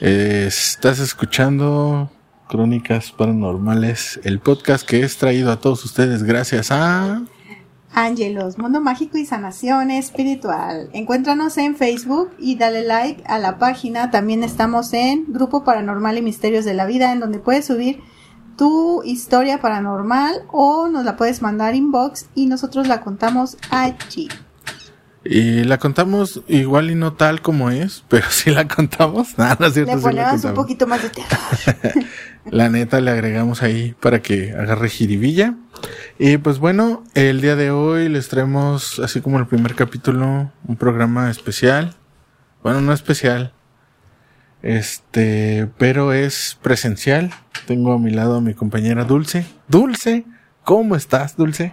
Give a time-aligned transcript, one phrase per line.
[0.00, 2.08] Estás escuchando
[2.48, 7.22] Crónicas Paranormales, el podcast que es traído a todos ustedes gracias a...
[7.92, 10.88] Ángelos, Mundo Mágico y Sanación Espiritual.
[10.92, 14.12] Encuéntranos en Facebook y dale like a la página.
[14.12, 18.00] También estamos en Grupo Paranormal y Misterios de la Vida, en donde puedes subir
[18.56, 24.28] tu historia paranormal o nos la puedes mandar inbox y nosotros la contamos allí.
[25.24, 29.36] Y la contamos igual y no tal como es, pero sí la contamos.
[29.36, 32.06] Nada, no es cierto, Le sí ponemos un poquito más de terror.
[32.50, 35.54] La neta le agregamos ahí para que agarre jiribilla.
[36.18, 40.76] Y pues bueno, el día de hoy les traemos, así como el primer capítulo, un
[40.76, 41.94] programa especial.
[42.62, 43.52] Bueno, no especial.
[44.62, 47.30] Este, pero es presencial.
[47.66, 49.44] Tengo a mi lado a mi compañera Dulce.
[49.68, 50.24] Dulce,
[50.64, 51.70] ¿cómo estás, Dulce?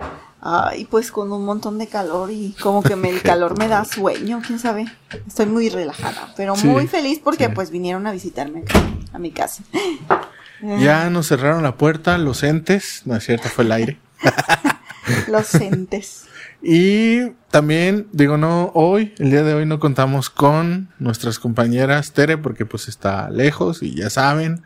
[0.47, 3.83] Ay, pues con un montón de calor y como que me, el calor me da
[3.83, 4.85] sueño, quién sabe.
[5.27, 7.51] Estoy muy relajada, pero Sí, muy feliz porque sí.
[7.55, 8.79] pues vinieron a visitarme acá,
[9.11, 9.63] a mi casa.
[10.79, 13.01] Ya nos cerraron la puerta, los entes.
[13.05, 13.99] No es cierto, fue el aire.
[15.27, 16.25] Los entes.
[16.63, 22.37] Y también, digo, no, hoy, el día de hoy no contamos con nuestras compañeras Tere
[22.37, 24.63] porque pues está lejos y ya saben,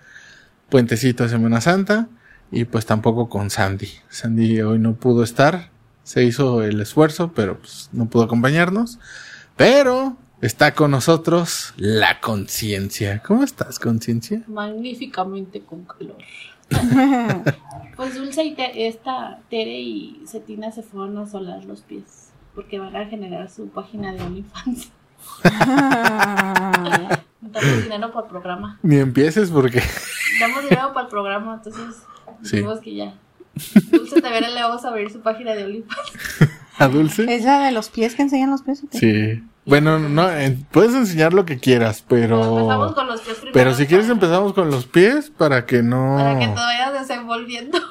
[0.69, 2.07] puentecito de Semana Santa
[2.51, 3.89] y pues tampoco con Sandy.
[4.09, 5.71] Sandy hoy no pudo estar,
[6.09, 8.97] se hizo el esfuerzo, pero pues no pudo acompañarnos.
[9.55, 13.21] Pero está con nosotros la conciencia.
[13.21, 14.41] ¿Cómo estás, conciencia?
[14.47, 16.17] magníficamente con calor.
[17.95, 22.79] Pues Dulce y Te- esta Tere y Cetina se fueron a solar los pies porque
[22.79, 24.89] van a generar su página de OnlyFans.
[27.41, 28.79] Damos dinero para el programa.
[28.83, 29.83] Ni empieces porque
[30.39, 32.03] Damos dinero para el programa, entonces
[32.43, 32.63] Sí.
[32.83, 33.13] que ya.
[33.91, 36.11] Dulce también le vamos a abrir su página de OnlyFans.
[36.77, 37.33] a Dulce.
[37.33, 38.83] ¿Es la de los pies que enseñan los pies?
[38.91, 39.43] Sí.
[39.65, 42.41] Bueno, no, eh, puedes enseñar lo que quieras, pero...
[42.41, 43.53] Empezamos con los pies primero.
[43.53, 46.15] Pero si quieres empezamos con los pies para que no...
[46.17, 47.77] Para que te vayas desenvolviendo.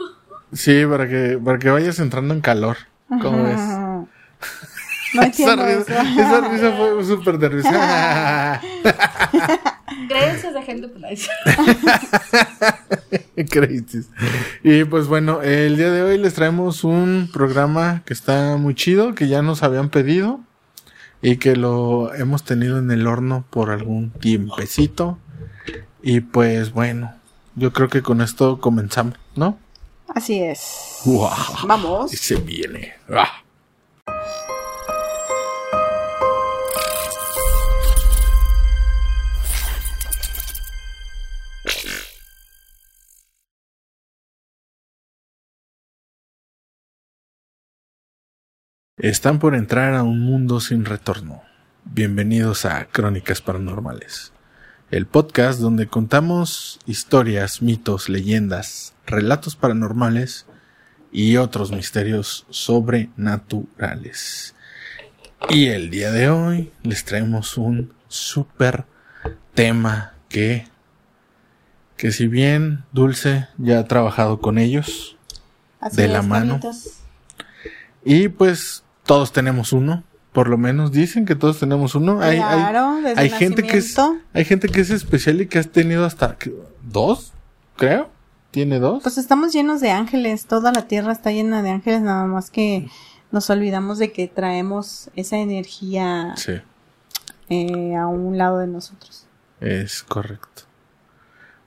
[0.50, 2.78] Sí, para que, para que vayas entrando en calor.
[3.20, 3.60] ¿Cómo ves?
[5.14, 6.20] No Esa entiendo risa, eso.
[6.20, 8.60] esa risa fue súper de risa.
[10.06, 10.88] Creencias de gente
[14.62, 19.14] Y pues bueno, el día de hoy les traemos un programa que está muy chido,
[19.14, 20.40] que ya nos habían pedido
[21.22, 25.18] y que lo hemos tenido en el horno por algún tiempecito.
[26.02, 27.14] Y pues bueno,
[27.54, 29.58] yo creo que con esto comenzamos, ¿no?
[30.08, 31.00] Así es.
[31.04, 31.30] ¡Wow!
[31.66, 32.12] Vamos.
[32.12, 32.94] Y se viene.
[33.10, 33.42] ¡Ah!
[48.98, 51.44] Están por entrar a un mundo sin retorno.
[51.84, 54.32] Bienvenidos a Crónicas Paranormales,
[54.90, 60.46] el podcast donde contamos historias, mitos, leyendas, relatos paranormales
[61.12, 64.56] y otros misterios sobrenaturales.
[65.48, 68.84] Y el día de hoy les traemos un super
[69.54, 70.66] tema que,
[71.96, 75.16] que si bien Dulce ya ha trabajado con ellos,
[75.78, 76.58] Así de la mano.
[78.04, 80.04] Y pues todos tenemos uno,
[80.34, 82.20] por lo menos dicen que todos tenemos uno.
[82.20, 83.96] Hay, hay, desde hay gente que es,
[84.34, 86.36] hay gente que es especial y que has tenido hasta
[86.82, 87.32] dos,
[87.76, 88.10] creo.
[88.50, 89.02] ¿Tiene dos?
[89.02, 92.90] Pues estamos llenos de ángeles, toda la tierra está llena de ángeles, nada más que
[93.30, 96.60] nos olvidamos de que traemos esa energía Sí,
[97.48, 99.26] eh, a un lado de nosotros.
[99.60, 100.64] es correcto.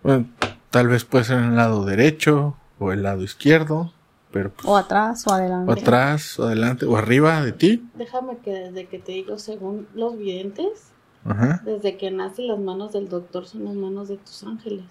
[0.03, 0.29] Bueno,
[0.69, 3.93] tal vez puede ser en el lado derecho o el lado izquierdo,
[4.31, 5.69] pero pues, O atrás o adelante.
[5.69, 7.85] o atrás o adelante o arriba de ti.
[7.95, 10.91] Déjame que desde que te digo, según los videntes,
[11.25, 11.61] Ajá.
[11.65, 14.85] desde que nace las manos del doctor son las manos de tus ángeles.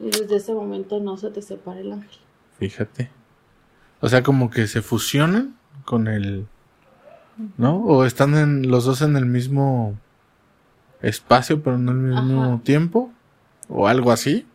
[0.00, 2.18] Y desde ese momento no se te separa el ángel.
[2.58, 3.10] Fíjate.
[4.00, 6.46] O sea, como que se fusionan con el...
[7.56, 7.78] ¿No?
[7.78, 9.94] O están en, los dos en el mismo
[11.02, 12.60] espacio, pero no al mismo Ajá.
[12.62, 13.10] tiempo.
[13.68, 14.46] O algo así.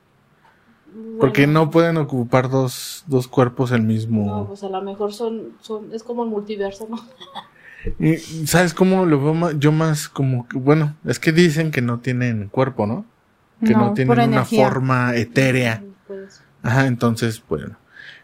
[1.19, 4.47] Porque no pueden ocupar dos, dos cuerpos el No, mismo...
[4.47, 6.97] pues a lo mejor son, son, es como el multiverso, ¿no?
[7.99, 10.57] Y, ¿Sabes cómo lo veo ma- yo más como que...
[10.57, 13.05] Bueno, es que dicen que no tienen cuerpo, ¿no?
[13.65, 14.65] Que no, No, tienen una energía.
[14.65, 15.83] forma etérea.
[16.07, 17.77] Pues, Ajá, entonces, bueno.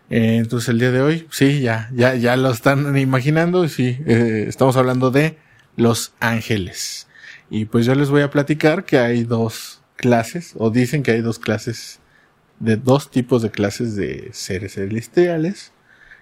[0.09, 3.97] Eh, entonces el día de hoy, sí, ya, ya, ya lo están imaginando, y sí,
[4.06, 5.38] eh, estamos hablando de
[5.77, 7.07] los ángeles.
[7.50, 11.21] Y pues yo les voy a platicar que hay dos clases, o dicen que hay
[11.21, 12.00] dos clases,
[12.60, 15.72] de dos tipos de clases de seres celestiales,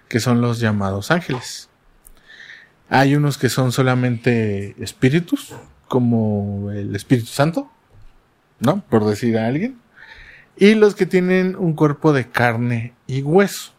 [0.08, 1.68] que son los llamados ángeles.
[2.88, 5.54] Hay unos que son solamente espíritus,
[5.88, 7.70] como el Espíritu Santo,
[8.60, 8.82] ¿no?
[8.88, 9.78] Por decir a alguien.
[10.56, 13.72] Y los que tienen un cuerpo de carne y hueso.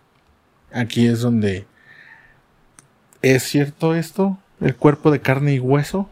[0.73, 1.65] Aquí es donde...
[3.21, 4.37] ¿Es cierto esto?
[4.59, 6.09] ¿El cuerpo de carne y hueso?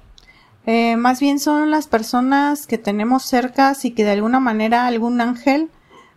[0.66, 5.20] Eh, más bien son las personas que tenemos cerca y que de alguna manera algún
[5.20, 5.70] ángel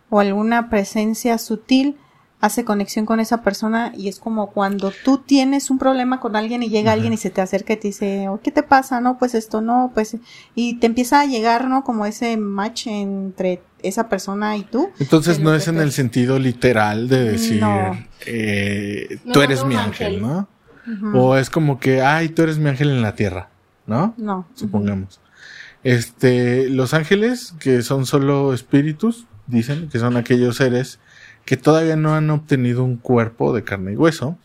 [0.09, 1.97] o alguna presencia sutil
[2.39, 6.61] hace conexión con esa persona y es como cuando tú tienes un problema con alguien
[6.61, 9.01] y llega alguien y se te acerca y te dice, oh, ¿qué te pasa?
[9.01, 10.15] No, pues esto no, pues,
[10.53, 11.83] y te empieza a llegar, ¿no?
[11.83, 14.89] Como ese match entre esa persona y tú.
[14.99, 17.97] Entonces no es en te- el sentido literal de decir, No.
[18.27, 20.21] eh, No, tú no, eres no, mi ángel, ángel.
[20.21, 20.47] ¿no?
[21.19, 23.49] O es como que, ay, tú eres mi ángel en la tierra,
[23.87, 24.13] ¿no?
[24.17, 24.47] No.
[24.53, 25.19] supongamos.
[25.83, 30.99] Este, los ángeles, que son solo espíritus, dicen que son aquellos seres
[31.45, 34.37] que todavía no han obtenido un cuerpo de carne y hueso,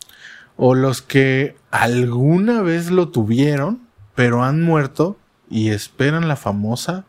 [0.55, 5.17] o los que alguna vez lo tuvieron, pero han muerto
[5.49, 7.05] y esperan la famosa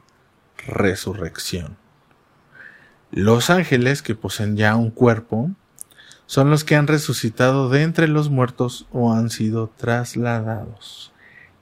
[0.67, 1.76] resurrección.
[3.11, 5.50] Los ángeles que poseen ya un cuerpo
[6.26, 11.12] son los que han resucitado de entre los muertos o han sido trasladados.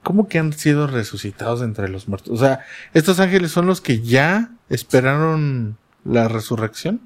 [0.03, 2.33] ¿Cómo que han sido resucitados de entre los muertos?
[2.33, 2.61] O sea,
[2.95, 7.01] estos ángeles son los que ya esperaron la resurrección.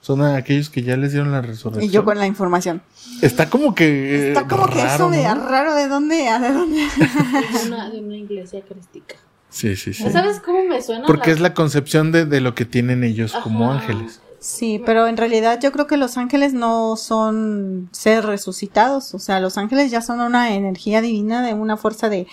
[0.00, 1.88] Son aquellos que ya les dieron la resurrección.
[1.88, 2.82] Y yo con la información.
[3.20, 4.28] Está como que.
[4.28, 5.34] Está como que eso de ¿no?
[5.48, 6.78] raro de dónde, a de dónde.
[6.98, 9.14] De una, de una iglesia crística.
[9.48, 10.10] Sí, sí, sí.
[10.10, 11.06] ¿Sabes cómo me suena?
[11.06, 14.20] Porque la- es la concepción de, de lo que tienen ellos como ángeles.
[14.40, 19.38] Sí, pero en realidad yo creo que los ángeles no son ser resucitados, o sea,
[19.38, 22.26] los ángeles ya son una energía divina de una fuerza de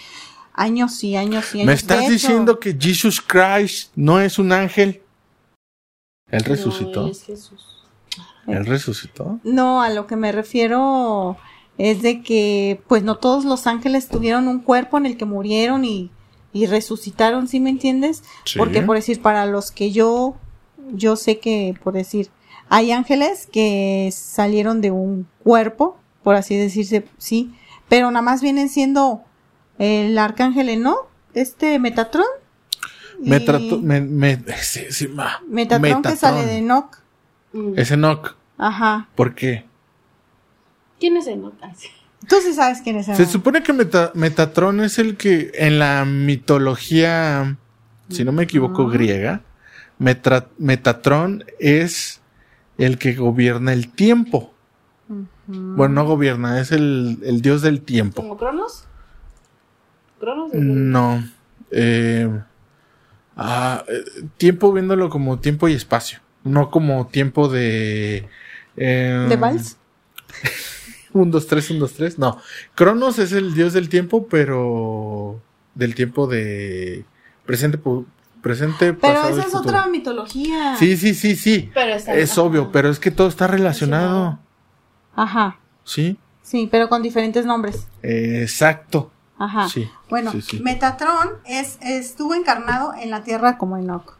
[0.53, 1.65] años y años y años.
[1.67, 5.03] ¿Me De estás hecho, diciendo que Jesus Christ no es un ángel?
[6.31, 7.07] Él No, resucitó.
[7.07, 7.85] es Jesús.
[8.47, 9.39] Él resucitó.
[9.43, 11.37] No, a lo que me refiero
[11.77, 15.85] es de que pues no todos los ángeles tuvieron un cuerpo en el que murieron
[15.85, 16.11] y,
[16.51, 18.23] y resucitaron, ¿sí me entiendes?
[18.45, 18.57] Sí.
[18.59, 20.35] Porque por decir, para los que yo,
[20.93, 22.29] yo sé que, por decir,
[22.69, 27.53] hay ángeles que salieron de un cuerpo, por así decirse, sí,
[27.87, 29.21] pero nada más vienen siendo
[29.77, 30.97] el arcángel Eno,
[31.33, 32.25] este Metatron.
[33.21, 33.80] Y- Me trató.
[33.81, 36.98] Me, me, sí, sí, ma- Metatron, que sale de Enoch.
[37.54, 37.74] Mm.
[37.77, 38.36] Es Enoch.
[38.57, 39.07] Ajá.
[39.16, 39.66] ¿Por qué?
[41.00, 41.54] ¿Quién es Enoch?
[42.27, 43.27] Tú sí sabes quién es Se Enoch.
[43.27, 47.56] supone que Meta- Metatron es el que en la mitología,
[48.10, 49.42] si no me equivoco, griega,
[50.00, 52.22] Metra- Metatron es
[52.77, 54.54] el que gobierna el tiempo.
[55.48, 58.22] Bueno, no gobierna, es el, el dios del tiempo.
[58.22, 58.86] ¿Como Cronos?
[60.19, 60.54] ¿Cronos?
[60.54, 61.24] No.
[61.72, 62.30] eh,
[63.39, 64.03] ah, eh,
[64.38, 66.19] tiempo viéndolo como tiempo y espacio.
[66.44, 68.27] No como tiempo de...
[68.77, 69.77] eh, ¿De Vals?
[71.13, 72.19] Un, dos, tres, un, dos, tres.
[72.19, 72.38] No.
[72.75, 75.41] Cronos es el dios del tiempo, pero
[75.74, 77.03] del tiempo de
[77.47, 77.80] presente,
[78.44, 79.62] presente, Pero pasado esa es futuro.
[79.69, 80.75] otra mitología.
[80.77, 81.71] Sí, sí, sí, sí.
[81.74, 82.41] Pero está- Es ajá.
[82.44, 84.38] obvio, pero es que todo está relacionado.
[85.15, 85.59] Ajá.
[85.83, 86.18] Sí.
[86.44, 87.88] Sí, pero con diferentes nombres.
[88.03, 89.12] Eh, exacto.
[89.39, 89.68] Ajá.
[89.69, 89.89] Sí.
[90.09, 90.59] Bueno, sí, sí.
[90.59, 94.18] Metatron es, estuvo encarnado en la Tierra como Enoch.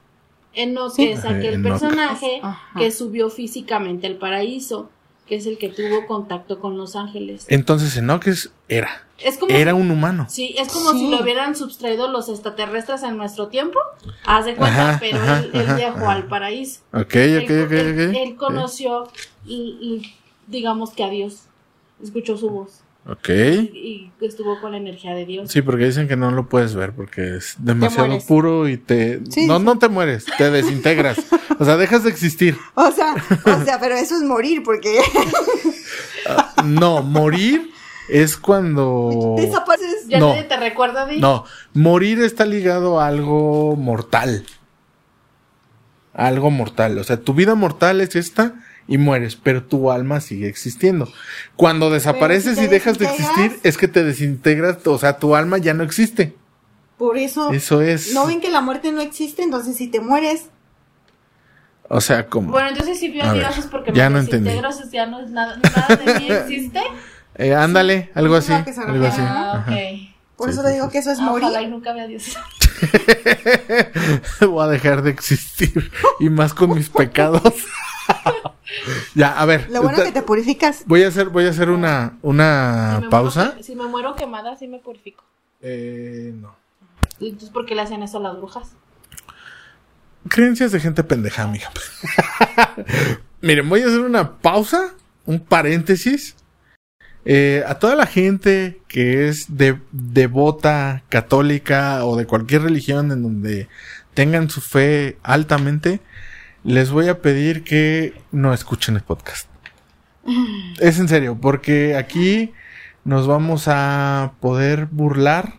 [0.54, 1.10] Enoch Sí.
[1.10, 1.72] es aquel Enoch.
[1.80, 2.80] personaje Ajá.
[2.80, 4.90] que subió físicamente al paraíso,
[5.28, 7.46] que es el que tuvo contacto con los ángeles.
[7.50, 8.90] Entonces Enoch es, era.
[9.20, 10.26] Es como Era un humano.
[10.30, 11.00] Sí, es como Sí.
[11.00, 13.78] si lo hubieran subtraído los extraterrestres en nuestro tiempo.
[14.26, 16.12] Haz de cuenta, Ajá, pero ajá, él, viajó ajá.
[16.14, 16.80] al paraíso.
[16.94, 18.16] Ok, Él, ok, ok, él- ok.
[18.16, 19.10] él conoció,
[19.46, 20.16] y, y
[20.48, 21.44] digamos que a Dios.
[22.02, 22.80] Escuchó su voz
[23.12, 23.30] Ok.
[23.30, 25.52] y, y estuvo con la energía de Dios.
[25.52, 29.20] Sí, porque dicen que no lo puedes ver porque es demasiado puro y te...
[29.30, 29.66] Sí, no, sí.
[29.66, 31.18] no te mueres, te desintegras.
[31.58, 32.56] o sea, dejas de existir.
[32.76, 35.00] O sea, o sea, pero eso es morir porque
[36.66, 37.72] No, morir
[38.10, 39.36] es cuando...
[39.38, 40.08] desapareces.
[40.08, 40.30] Ya No.
[40.30, 44.46] nadie te recuerda de No, morir está ligado a algo mortal.
[46.14, 46.98] Algo mortal.
[46.98, 48.54] O sea, tu vida mortal es esta
[48.90, 51.08] y mueres, pero tu alma sigue existiendo.
[51.56, 55.36] Cuando desapareces si y dejas de desintegras- existir, es que te desintegras, o sea, tu
[55.36, 56.36] alma ya no existe.
[56.98, 58.14] Por eso, Eso es.
[58.14, 60.50] no ven que la muerte no existe, entonces si te mueres,
[61.92, 62.52] O sea, como.
[62.52, 64.46] Bueno, entonces si ver, Dios es porque ya me no entendí.
[64.50, 66.82] desintegro, entonces ya no es nada, nada de mí existe.
[67.42, 68.52] Eh, ándale, algo así.
[68.52, 69.22] Algo así.
[69.24, 69.72] Ah, Ajá.
[69.72, 69.78] ok.
[70.36, 71.46] por Sí, eso sí, le digo que eso es Ah, morir.
[71.46, 72.38] Ojalá y nunca vea a Dios.
[74.42, 75.90] Voy a dejar de existir.
[76.20, 77.42] Y más con mis pecados.
[79.16, 79.70] ya, a ver.
[79.70, 80.84] Lo bueno esta- que te purificas.
[80.86, 83.46] Voy a hacer, voy a hacer una, una pausa.
[83.46, 85.24] muero- si me muero quemada, sí me purifico.
[85.62, 86.56] Eh, no.
[87.20, 88.72] Entonces, ¿por qué le hacen eso a las brujas?
[90.28, 91.72] Creencias de gente pendeja, mija.
[93.42, 94.94] Miren, voy a hacer una pausa,
[95.26, 96.36] un paréntesis.
[97.26, 103.24] Eh, a toda la gente que es de, devota católica o de cualquier religión en
[103.24, 103.68] donde
[104.14, 106.00] tengan su fe altamente,
[106.64, 109.48] les voy a pedir que no escuchen el podcast.
[110.80, 112.54] Es en serio, porque aquí
[113.04, 115.56] nos vamos a poder burlar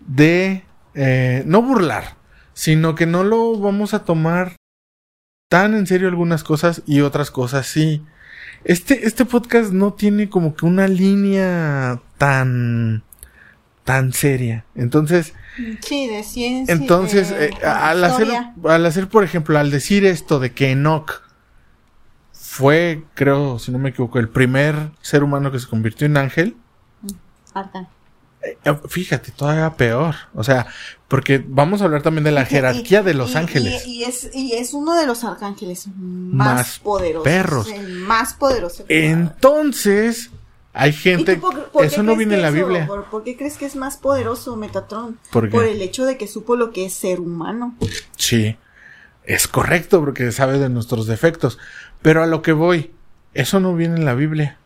[0.00, 0.64] de...
[0.94, 2.16] eh, no burlar,
[2.52, 4.56] sino que no lo vamos a tomar
[5.48, 8.02] tan en serio algunas cosas y otras cosas sí.
[8.64, 13.02] Este, este podcast no tiene como que una línea tan
[13.84, 14.64] tan seria.
[14.74, 15.34] Entonces,
[15.86, 16.74] Sí, de ciencia.
[16.74, 18.28] entonces, de- eh, al hacer,
[18.64, 21.22] al hacer, por ejemplo, al decir esto de que Enoch
[22.32, 26.56] fue, creo, si no me equivoco, el primer ser humano que se convirtió en ángel,
[27.52, 27.90] Arcángel.
[28.42, 30.14] eh, fíjate, todavía peor.
[30.34, 30.66] O sea,
[31.08, 33.86] porque vamos a hablar también de la Y- jerarquía de los y- ángeles.
[33.86, 37.24] Y, y es, y es uno de los arcángeles más, Más poderosos.
[37.24, 37.68] perros.
[37.70, 38.84] El más poderoso.
[38.88, 40.30] Entonces,
[40.74, 42.86] hay ¿Y gente, por- por eso no viene en que la eso- Biblia.
[42.86, 45.18] ¿por, por qué crees que es más poderoso Metatron?
[45.32, 45.70] ¿Por qué?
[45.72, 47.76] el hecho de que supo lo que es ser humano.
[48.16, 48.56] Sí,
[49.24, 51.58] es correcto porque sabe de nuestros defectos.
[52.02, 52.90] Pero a lo que voy,
[53.32, 54.58] eso no viene en la Biblia.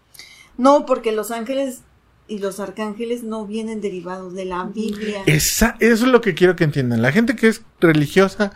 [0.56, 1.82] No, porque los ángeles
[2.26, 5.22] y los arcángeles no vienen derivados de la Biblia.
[5.26, 7.00] Esa, eso es lo que quiero que entiendan.
[7.00, 8.52] La gente que es religiosa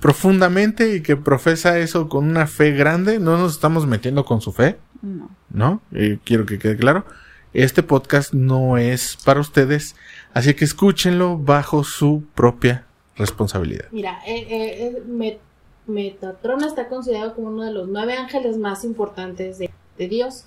[0.00, 4.52] profundamente y que profesa eso con una fe grande, no nos estamos metiendo con su
[4.52, 5.30] fe, No.
[5.50, 5.80] ¿no?
[5.92, 7.04] Eh, quiero que quede claro.
[7.52, 9.96] Este podcast no es para ustedes,
[10.34, 12.84] así que escúchenlo bajo su propia
[13.16, 13.86] responsabilidad.
[13.90, 15.38] Mira, eh, eh, eh, Met-
[15.86, 20.44] Metatron está considerado como uno de los nueve ángeles más importantes de, de Dios,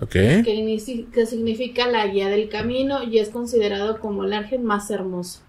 [0.00, 0.10] ¿Ok?
[0.10, 4.90] que, inici- que significa la guía del camino y es considerado como el ángel más
[4.92, 5.40] hermoso.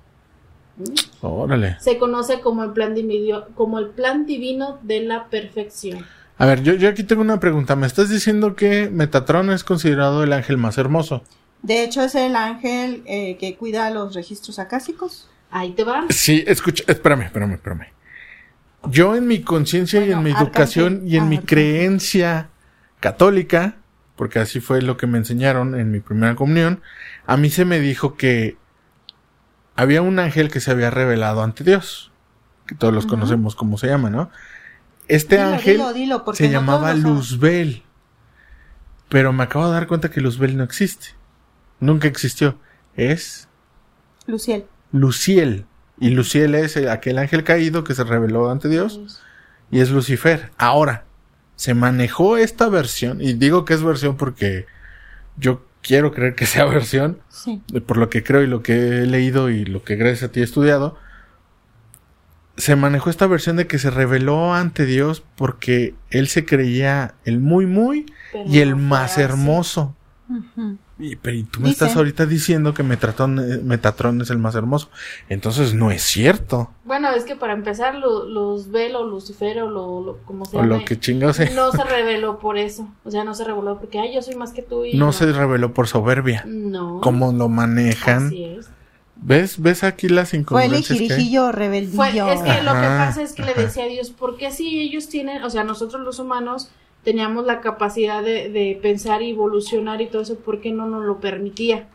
[0.77, 1.25] ¿Mm?
[1.25, 1.77] Órale.
[1.81, 6.03] Se conoce como el plan divino, como el plan divino de la perfección.
[6.39, 7.75] A ver, yo, yo aquí tengo una pregunta.
[7.75, 11.23] ¿Me estás diciendo que Metatron es considerado el ángel más hermoso?
[11.61, 15.29] De hecho, es el ángel eh, que cuida los registros acásicos.
[15.51, 16.05] Ahí te va.
[16.09, 17.87] Sí, escucha, espérame, espérame, espérame.
[18.89, 20.47] Yo en mi conciencia y en mi arcángel.
[20.47, 22.49] educación y en Ah, mi creencia
[23.01, 23.75] católica,
[24.15, 26.81] porque así fue lo que me enseñaron en mi primera comunión,
[27.27, 28.55] a mí se me dijo que
[29.75, 32.11] había un ángel que se había revelado ante Dios,
[32.65, 34.29] que todos los conocemos como se llama, ¿no?
[35.09, 36.93] Este Dilo, ángel dilo, dilo, porque se no llamaba.
[36.93, 37.83] Luzbel,
[39.09, 41.07] pero me acabo de dar cuenta que Luzbel no existe,
[41.79, 42.57] nunca existió,
[42.95, 43.47] es
[44.27, 44.65] Luciel.
[44.91, 45.65] Luciel.
[45.99, 49.21] Y Luciel es el- aquel ángel caído que se reveló ante Dios
[49.71, 50.51] y es Lucifer.
[50.57, 51.03] Ahora,
[51.57, 54.65] se manejó esta versión, y digo que es versión porque
[55.37, 57.61] yo quiero creer que sea versión, Sí.
[57.85, 60.39] por lo que creo y lo que he leído y lo que gracias a ti
[60.39, 60.97] he estudiado,
[62.59, 67.39] se manejó esta versión de que se reveló ante Dios porque él se creía el
[67.39, 69.95] muy muy Pero y el más hermoso.
[70.99, 74.53] Y, pero y tú me estás ahorita diciendo que Metatron, eh, Metatron es el más
[74.53, 74.89] hermoso.
[75.29, 76.71] Entonces no es cierto.
[76.83, 80.79] Bueno, es que para empezar, Luzbel o Lucifer o lo, lo- como se O llame,
[80.79, 81.49] lo que chingados sea.
[81.55, 82.87] no se reveló por eso.
[83.05, 85.31] O sea, no se reveló porque, ay, yo soy más que tú y No se
[85.31, 86.43] reveló por soberbia.
[86.45, 86.99] No.
[87.01, 88.27] Como lo manejan.
[88.27, 88.69] Así es.
[89.21, 89.61] ¿Ves?
[89.61, 91.95] ¿Ves aquí las Fue el incongruencias que rebeldillo.
[91.97, 94.79] Fue, es que lo que pasa es que le decía a Dios, ¿por qué si
[94.79, 96.71] ellos tienen, o sea, nosotros los humanos
[97.03, 101.03] teníamos la capacidad de, de pensar y evolucionar y todo eso, ¿por qué no nos
[101.03, 101.87] lo permitía?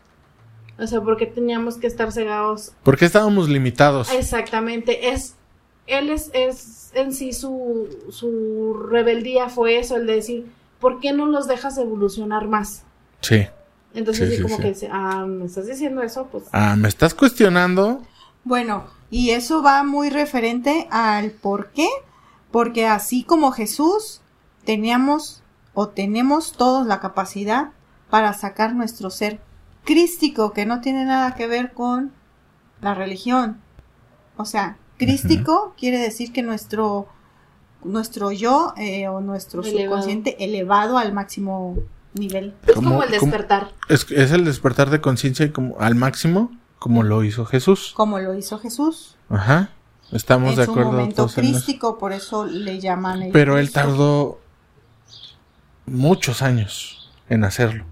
[0.77, 2.73] O sea, ¿por qué teníamos que estar cegados?
[2.83, 4.11] ¿Por qué estábamos limitados?
[4.11, 5.35] Exactamente, es,
[5.87, 10.45] él es, es en sí su, su rebeldía fue eso, el de decir,
[10.79, 12.83] ¿por qué no los dejas evolucionar más?
[13.21, 13.47] Sí.
[13.95, 14.61] Entonces, Sí, sí, sí, como sí.
[14.61, 16.27] que, dice, ah, ¿me estás diciendo eso?
[16.31, 18.01] Pues, Ah, ¿me estás cuestionando?
[18.43, 21.87] Bueno, y eso va muy referente al por qué.
[22.51, 24.21] Porque así como Jesús,
[24.63, 25.41] teníamos
[25.73, 27.71] o tenemos todos la capacidad
[28.09, 29.41] para sacar nuestro ser
[29.83, 32.11] crístico, que no tiene nada que ver con
[32.81, 33.59] la religión.
[34.37, 37.07] O sea, crístico quiere decir que nuestro,
[37.83, 39.83] nuestro yo eh, o nuestro Elevado.
[39.83, 41.75] subconsciente elevado al máximo
[42.15, 42.53] nivel.
[42.65, 43.71] es ¿Cómo- como el despertar.
[43.89, 47.93] Es, es el despertar de conciencia y como al máximo, como lo hizo Jesús.
[47.95, 49.15] Como lo hizo Jesús.
[49.29, 49.69] Ajá.
[50.11, 51.53] Estamos de acuerdo momento todos en eso.
[51.53, 54.39] crístico, por eso le llaman el Pero él tardó
[55.85, 57.85] muchos años en hacerlo.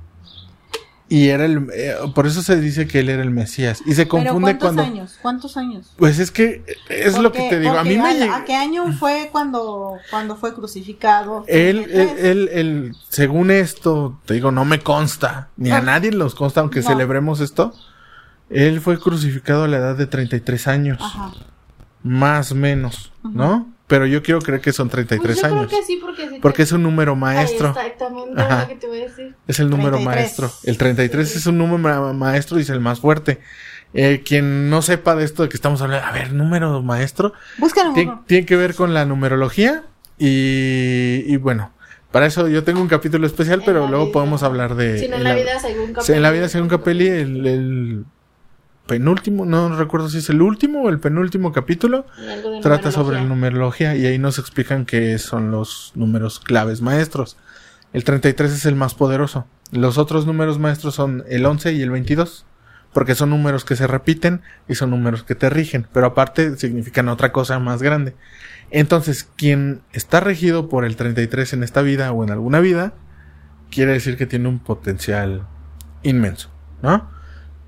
[1.14, 3.84] Y era el, eh, por eso se dice que él era el Mesías.
[3.86, 5.20] Y se ¿Pero confunde cuántos cuando, años?
[5.22, 5.92] ¿Cuántos años?
[5.98, 7.78] pues es que es lo que te digo.
[7.78, 11.44] A mí me ¿a- llega, ¿A qué año fue cuando, cuando fue crucificado?
[11.48, 15.86] él, él, él, él, según esto, te digo, no me consta, ni a No.
[15.86, 16.88] nadie nos consta, aunque No.
[16.88, 17.76] celebremos esto.
[18.50, 21.32] Él fue crucificado a la edad de 33 años, Ajá.
[22.02, 23.68] más o menos, ¿no?
[23.94, 25.68] Pero yo quiero creer que son 33 Pues yo años.
[25.68, 26.40] creo que sí, porque sí.
[26.42, 27.68] Porque es un número maestro.
[27.70, 28.62] Exactamente Ajá.
[28.64, 29.36] lo que te voy a decir.
[29.48, 30.06] Es el número 33.
[30.16, 30.52] maestro.
[30.64, 33.40] El 33 es un número ma- maestro y es el más fuerte.
[33.94, 37.96] Eh, quien no sepa de esto de que estamos hablando, a ver, número maestro, Búscalo
[37.96, 39.84] en tiene, que ver con la numerología
[40.18, 41.72] y, y bueno,
[42.12, 44.14] para eso yo tengo un capítulo especial, En pero luego vida.
[44.14, 44.98] podemos hablar de...
[44.98, 46.16] Si no, en la vida según Sí, Capelli.
[46.18, 48.06] en la vida según Capelli, el, el
[48.88, 52.06] penúltimo, no recuerdo si es el último o el penúltimo capítulo,
[52.62, 53.94] trata sobre la numerología.
[53.94, 57.38] numerología y ahí nos explican qué son los números claves maestros.
[57.94, 59.46] El 33 es el más poderoso.
[59.72, 62.46] Los otros números maestros son el 11 y el 22,
[62.92, 67.08] porque son números que se repiten y son números que te rigen, pero aparte significan
[67.08, 68.16] otra cosa más grande.
[68.70, 72.94] Entonces, quien está regido por el 33 en esta vida o en alguna vida,
[73.72, 75.48] quiere decir que tiene un potencial
[76.04, 76.50] inmenso,
[76.82, 77.13] ¿no?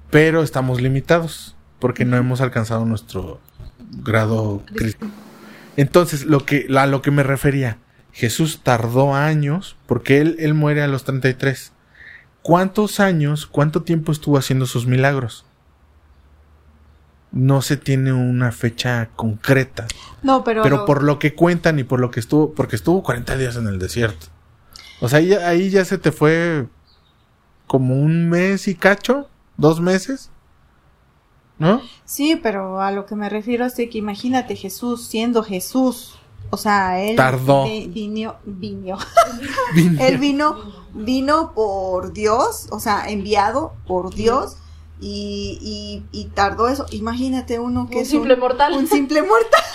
[0.10, 3.40] Pero estamos limitados porque no hemos alcanzado nuestro
[4.04, 5.08] grado crítico.
[5.78, 7.78] Entonces, lo que, a lo que me refería,
[8.12, 11.74] Jesús tardó años porque él, él muere a los 33.
[12.42, 15.46] ¿Cuántos años, cuánto tiempo estuvo haciendo sus milagros?
[17.32, 19.88] No se tiene una fecha concreta,
[20.22, 20.64] No, pero.
[20.64, 23.68] pero por lo que cuentan y por lo que estuvo, porque estuvo 40 días en
[23.68, 24.28] el desierto.
[25.02, 26.68] O sea, ahí, ahí ya se te fue
[27.68, 30.30] como un mes y cacho, dos meses,
[31.60, 31.82] ¿no?
[32.04, 36.20] Sí, pero a lo que me refiero es de que imagínate Jesús siendo Jesús.
[36.52, 37.16] O sea, él.
[37.16, 37.64] Tardó.
[37.66, 38.36] vi- vino.
[38.46, 38.98] Vino.
[39.74, 40.56] Vin- Él vino,
[40.94, 44.58] vino por Dios, o sea, enviado por Dios
[45.02, 45.58] y,
[46.12, 46.86] y, y tardó eso.
[46.92, 48.74] Imagínate uno que Un es simple un, mortal.
[48.74, 49.62] un simple mortal.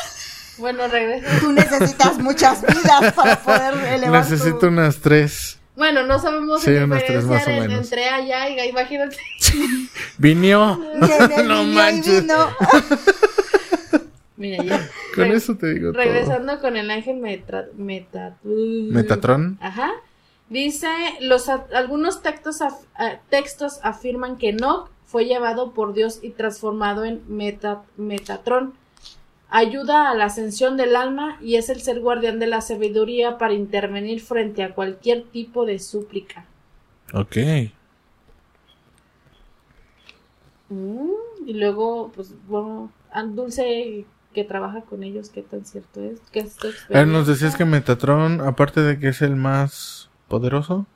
[0.59, 1.41] Bueno, regresa.
[1.41, 5.59] Tú necesitas muchas vidas para poder elevar tu- Necesito unas tres.
[5.81, 7.85] Bueno, no sabemos Sí, tres más o diferenciar en- menos.
[7.87, 9.17] entre allá y imagínate.
[10.19, 10.79] Vinió.
[11.47, 12.21] No manches.
[12.21, 12.35] vino.
[14.37, 14.89] Mira, ya.
[15.15, 16.03] Con Re- eso te digo todo.
[16.03, 19.57] Regresando con el ángel metra, meta- Metatron.
[19.63, 19.91] Ajá.
[20.51, 20.89] Dice,
[21.23, 27.23] los algunos textos, af- textos afirman que Enoch fue llevado por Dios y transformado en
[27.27, 28.75] meta- Metatron.
[29.51, 33.53] Ayuda a la ascensión del alma y es el ser guardián de la sabiduría para
[33.53, 36.45] intervenir frente a cualquier tipo de súplica.
[37.13, 37.37] Ok.
[40.69, 41.11] Mm,
[41.47, 42.93] y luego, pues, bueno,
[43.35, 46.21] Dulce que trabaja con ellos, ¿qué tan cierto es?
[46.31, 46.57] ¿Qué es
[46.89, 50.87] ver, nos decías que Metatron, aparte de que es el más poderoso,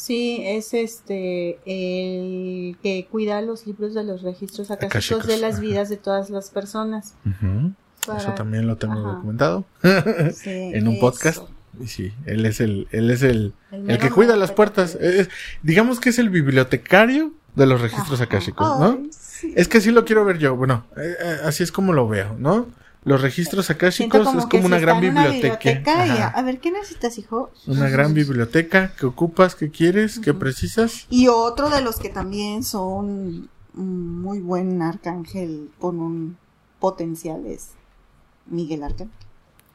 [0.00, 5.90] Sí, es este el que cuida los libros de los registros akáshicos de las vidas
[5.90, 7.14] de todas las personas.
[7.26, 9.12] Eso Para- también lo tengo Ajá.
[9.12, 9.66] documentado
[10.34, 11.00] Sí, en un eso.
[11.02, 11.42] podcast.
[11.78, 14.94] Y sí, él es el, él es el, El que cuida las puertas.
[14.94, 15.28] Es-
[15.62, 18.24] digamos que es el bibliotecario de los registros Ajá.
[18.24, 18.98] akáshicos, ¿no?
[19.02, 19.52] Ay, sí.
[19.54, 20.56] Es que así lo quiero ver yo.
[20.56, 22.68] Bueno, eh, eh, así es como lo veo, ¿no?
[23.02, 25.56] Los registros akáshicos es que como una gran biblioteca.
[25.56, 27.50] biblioteca y a, a ver, ¿qué necesitas, hijo?
[27.66, 30.40] Una gran biblioteca que ocupas, que quieres, que Ujú.
[30.40, 31.06] precisas.
[31.08, 36.36] Y otro de los que también son un muy buen arcángel con un
[36.78, 37.70] potencial es
[38.46, 39.14] Miguel Arcángel.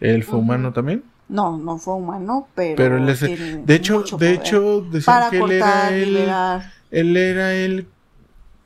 [0.01, 1.03] Él fue humano también.
[1.27, 5.29] No, no fue humano, pero, Pero él es el- De hecho, de hecho, decían para
[5.31, 6.17] que él era el,
[6.91, 7.87] él era el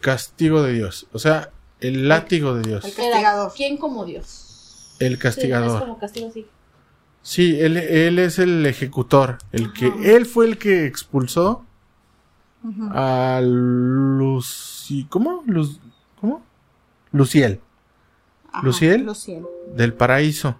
[0.02, 1.08] castigo de Dios.
[1.14, 2.84] O sea, el látigo de Dios.
[2.84, 3.54] El castigador.
[3.56, 4.48] ¿Quién como Dios?
[5.00, 5.80] El Sí, es castigador.
[5.82, 6.46] como castigo, sí.
[7.22, 9.38] Sí, él, él es el ejecutor.
[9.52, 11.66] El que, él fue el que expulsó
[12.92, 15.44] a Luci, ¿cómo?
[15.46, 15.80] Luz,
[16.20, 16.42] ¿Cómo?
[17.12, 17.60] Luciel,
[18.52, 19.04] Ajá, ¿Luciel?
[19.06, 19.46] Luciel.
[19.76, 20.56] del paraíso.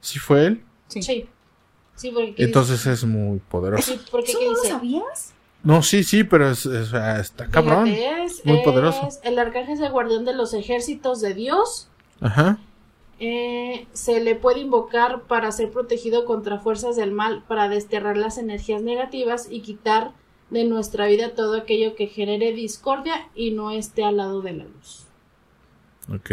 [0.00, 0.64] ¿Sí fue él?
[0.88, 1.02] Sí.
[1.02, 1.28] Sí.
[1.94, 3.90] Sí, porque ¿qué Entonces es muy poderoso.
[3.92, 5.32] Sí, porque ¿Eso ¿qué no lo sabías?
[5.62, 7.86] No, sí, sí, pero es, es- sea, está cabrón.
[7.86, 9.06] Fíjate, es, muy poderoso.
[9.08, 11.88] es el arcángel es el guardián de los ejércitos de Dios.
[12.20, 12.58] Ajá.
[13.18, 18.36] Eh, se le puede invocar para ser protegido contra fuerzas del mal, para desterrar las
[18.38, 20.12] energías negativas y quitar
[20.50, 24.64] de nuestra vida todo aquello que genere discordia y no esté al lado de la
[24.64, 25.06] luz.
[26.12, 26.30] Ok.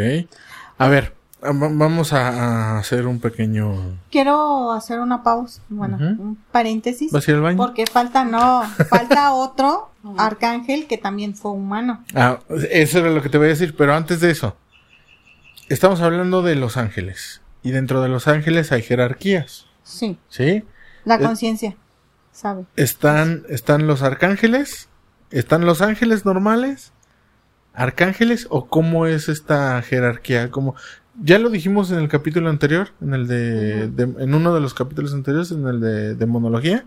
[0.77, 3.97] A ver, va- vamos a, hacer un pequeño...
[4.11, 7.57] Quiero hacer una pausa, bueno, un paréntesis, ¿Vas a ir al baño?
[7.57, 12.03] porque falta, no, falta otro arcángel que también fue humano.
[12.13, 12.39] Ah,
[12.71, 14.55] eso era lo que te voy a decir, pero antes de eso,
[15.69, 17.41] estamos hablando de los ángeles.
[17.61, 20.63] Y dentro de los ángeles hay jerarquías, Sí, ¿sí?
[21.05, 21.75] la Eh, conciencia,
[22.31, 22.65] ¿sabe?
[22.75, 24.89] Están, están los arcángeles,
[25.31, 26.91] están los ángeles normales,
[27.73, 30.75] arcángeles, o cómo es esta jerarquía, como
[31.21, 35.13] ya lo dijimos en el capítulo anterior, en el de, en uno de los capítulos
[35.13, 36.85] anteriores, en el de, de monología,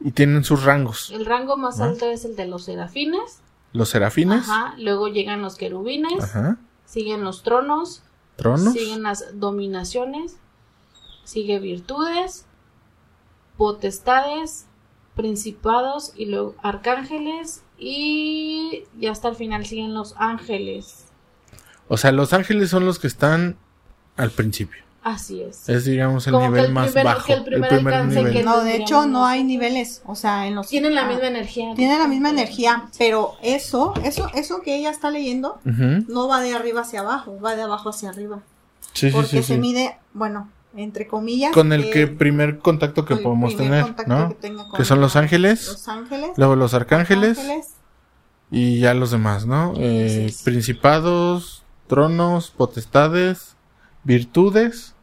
[0.00, 1.10] y tienen sus rangos.
[1.12, 3.40] El rango más alto es el de los serafines.
[3.72, 4.74] Los serafines, Ajá.
[4.78, 6.22] Luego llegan los querubines.
[6.22, 8.02] ajá, Siguen los tronos.
[8.38, 10.36] Tronos, Siguen las dominaciones.
[11.24, 12.46] Sigue virtudes.
[13.58, 14.64] Potestades.
[15.14, 21.06] principados y luego arcángeles y ya hasta el final siguen los ángeles.
[21.88, 23.56] O sea, los ángeles son los que están
[24.16, 24.84] al principio.
[25.02, 25.68] Así es.
[25.68, 27.26] Es, digamos, el Como que nivel el más primer- bajo.
[27.26, 30.66] que el primer alcance que- No, de hecho no hay niveles, o sea, en los
[30.68, 31.72] Tienen la ah, misma energía.
[31.76, 36.04] tienen la misma energía, pero eso, eso, eso que ella está leyendo Ujú.
[36.08, 38.40] no va de arriba hacia abajo, va de abajo hacia arriba,
[38.92, 39.60] Sí, sí, porque sí, se sí.
[39.60, 43.84] mide, bueno, entre comillas, Con el que primer contacto que con el podemos primer tener,
[43.84, 44.28] contacto ¿no?
[44.30, 47.68] que tenga con Que son los ángeles, los ángeles, luego los arcángeles ángeles,
[48.50, 49.74] y ya los demás, ¿no?
[49.76, 53.54] Eh, principados, tronos, potestades,
[54.04, 54.94] virtudes.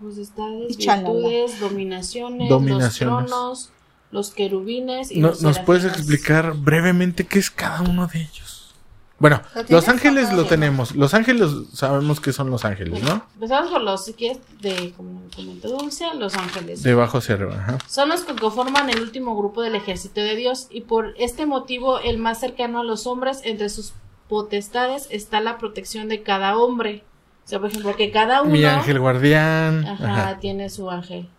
[0.00, 1.10] Potestades, chalala.
[1.10, 3.20] virtudes, dominaciones, Dominaciones.
[3.22, 3.70] los tronos,
[4.12, 8.74] los querubines y No- los ¿Nos puedes explicar brevemente qué es cada uno de ellos?
[9.18, 10.94] Bueno, ¿Lo tienes los ángeles lo tenemos.
[10.94, 13.24] Los ángeles sabemos que son los ángeles, ¿no?
[13.34, 16.84] Empezamos por los, si quieres, de, como comentó Dulce, los ángeles.
[16.84, 17.56] De abajo hacia arriba.
[17.56, 17.78] Ajá.
[17.88, 21.98] Son los que conforman el último grupo del ejército de Dios y por este motivo
[21.98, 23.92] el más cercano a los hombres entre sus
[24.28, 27.02] potestades está la protección de cada hombre.
[27.48, 29.86] O sea, por ejemplo, que cada uno Mi ángel guardián.
[29.86, 30.38] ajá, Ajá.
[30.38, 31.30] tiene su ángel.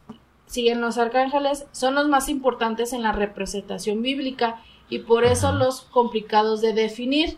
[0.47, 5.81] Siguen los arcángeles, son los más importantes en la representación bíblica y por eso los
[5.81, 7.37] complicados de definir,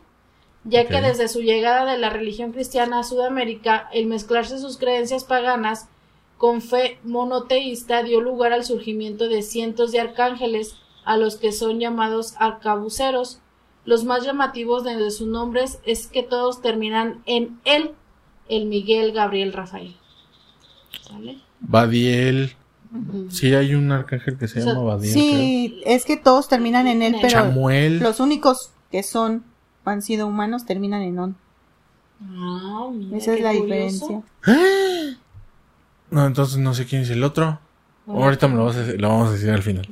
[0.63, 5.25] ya que desde su llegada de la religión cristiana a Sudamérica, el mezclarse sus creencias
[5.25, 5.89] paganas
[6.37, 11.81] con fe monoteísta dio lugar al surgimiento de cientos de arcángeles a los que son
[11.81, 13.41] llamados arcabuceros.
[13.83, 17.95] Los más llamativos de sus nombres es que todos terminan en él,
[18.51, 19.95] el Miguel, Gabriel, Rafael.
[21.11, 21.37] ¿Vale?
[21.59, 22.53] Badiel.
[23.29, 25.13] Sí, hay un arcángel que se O sea, llama Badiel.
[25.13, 27.99] sí, es que todos terminan en él, pero Chamuel.
[27.99, 29.43] los únicos que son
[29.85, 31.35] han sido humanos terminan en on.
[32.21, 34.23] Ah, mira, Esa es la curioso.
[34.43, 35.17] diferencia.
[36.11, 37.59] No, entonces no sé quién es el otro.
[38.05, 38.25] Bueno.
[38.25, 39.87] Ahorita me lo, vas a decir, lo vamos a decir al final.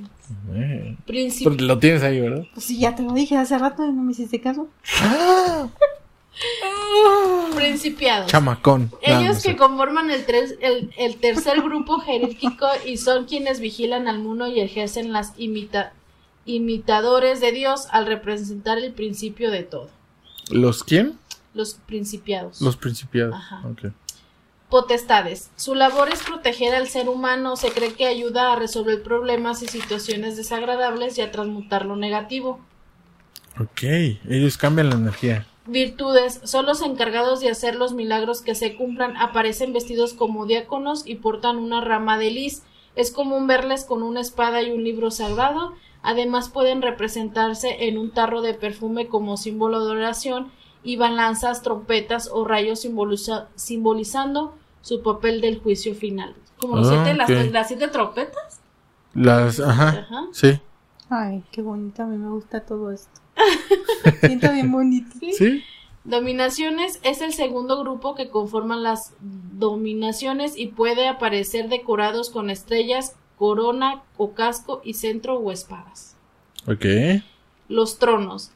[0.54, 0.98] Eh.
[1.44, 2.44] Porque lo tienes ahí, ¿verdad?
[2.54, 4.68] Pues sí, ya te lo dije hace rato y no me hiciste caso.
[7.60, 8.28] Principiados.
[8.32, 8.92] Chamacón.
[9.02, 14.20] Ellos que conforman el, tres- el, el tercer grupo jerárquico y son quienes vigilan al
[14.20, 15.92] mundo y ejercen las imita-
[16.46, 19.90] imitadores de Dios al representar el principio de todo.
[20.50, 21.18] ¿Los quién?
[21.54, 22.62] Los principiados.
[22.62, 23.36] Los principiados.
[23.36, 23.62] Ajá.
[23.68, 23.92] Ok.
[24.70, 25.50] Potestades.
[25.56, 27.56] Su labor es proteger al ser humano.
[27.56, 32.60] Se cree que ayuda a resolver problemas y situaciones desagradables y a transmutar lo negativo.
[33.60, 33.82] Ok.
[34.30, 35.48] Ellos cambian la energía.
[35.72, 36.42] Virtudes.
[36.44, 39.16] Son los encargados de hacer los milagros que se cumplan.
[39.18, 42.64] Aparecen vestidos como diáconos y portan una rama de lis.
[42.96, 45.74] Es común verles con una espada y un libro sagrado.
[46.02, 50.52] Además pueden representarse en un tarro de perfume como símbolo de oración
[50.82, 56.36] y balanzas, trompetas o rayos simboliza- simbolizando su papel del juicio final.
[56.58, 58.62] Como los Ah, siete, las, las siete trompetas.
[59.14, 59.90] Las, ajá.
[59.90, 60.26] Ajá.
[60.32, 60.60] Sí.
[61.10, 63.19] Ay, qué bonito, a mí me gusta todo esto.
[64.22, 65.16] Siento bien bonito.
[65.32, 65.64] Sí.
[66.04, 73.16] Dominaciones es el segundo grupo que conforman las dominaciones y puede aparecer decorados con estrellas,
[73.38, 76.16] corona o casco y centro o espadas.
[76.68, 76.86] Ok.
[77.68, 78.52] Los tronos.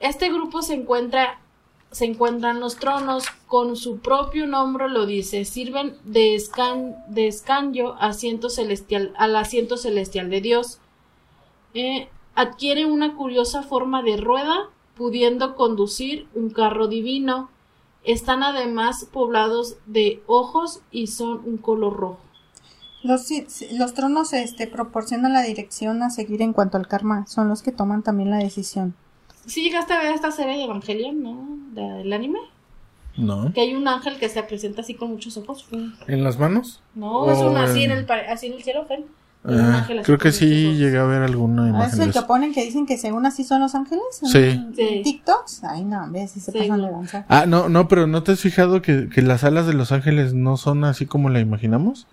[0.00, 1.38] Este grupo se encuentra
[1.90, 7.94] se encuentran los tronos, con su propio nombre lo dice, sirven de, escan, de escaño
[7.94, 10.78] asiento celestial, al asiento celestial de Dios.
[11.74, 17.50] Eh, adquiere una curiosa forma de rueda, pudiendo conducir un carro divino.
[18.04, 22.20] Están además poblados de ojos y son un color rojo.
[23.02, 27.26] Los, sí, sí, los tronos este, proporcionan la dirección a seguir en cuanto al karma.
[27.26, 28.94] Son los que toman también la decisión.
[29.46, 31.46] Si llegaste a ver esta serie de Evangelion, ¿no?
[31.72, 32.38] Del anime.
[33.16, 33.52] No.
[33.54, 35.66] Que hay un ángel que se presenta así con muchos ojos.
[36.06, 36.80] ¿En las manos?
[36.94, 39.06] No, es Oh, un así en el, así en el cielo, Fel.
[39.42, 42.52] Ah, creo que sí llegué a ver alguna ¿Ah, imagen ¿Es de el que ponen
[42.52, 44.04] que dicen que según así son los ángeles?
[44.22, 44.38] Sí.
[44.38, 45.00] ¿En Sí.
[45.02, 45.64] ¿TikToks?
[45.64, 46.58] Ay, no, ves, si se Sí.
[46.58, 47.24] pasan de lanza.
[47.28, 50.34] Ah, no, no, pero ¿no te has fijado que, que las alas de los ángeles
[50.34, 52.06] no son así como la imaginamos?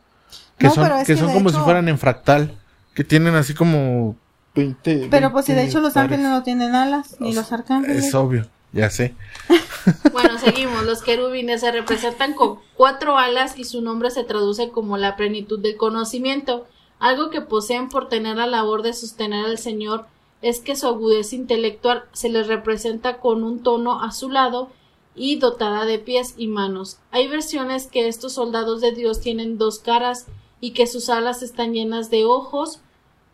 [0.58, 2.54] Que No, son, pero es que que son como si fueran en fractal.
[2.96, 4.16] Que tienen así como
[4.56, 5.10] 20.
[5.12, 6.12] Pero pues si de 20 hecho los pares.
[6.14, 8.06] ángeles no tienen alas, ni los arcángeles.
[8.06, 9.14] Es obvio, ya sé.
[10.12, 10.84] Bueno, seguimos.
[10.86, 15.60] Los querubines se representan con cuatro alas y su nombre se traduce como la plenitud
[15.62, 16.66] del conocimiento.
[17.00, 20.06] Algo que poseen por tener la labor de sostener al Señor
[20.42, 24.70] es que su agudeza intelectual se les representa con un tono azulado
[25.16, 27.00] y dotada de pies y manos.
[27.12, 30.28] Hay versiones que estos soldados de Dios tienen dos caras
[30.62, 32.82] y que sus alas están llenas de ojos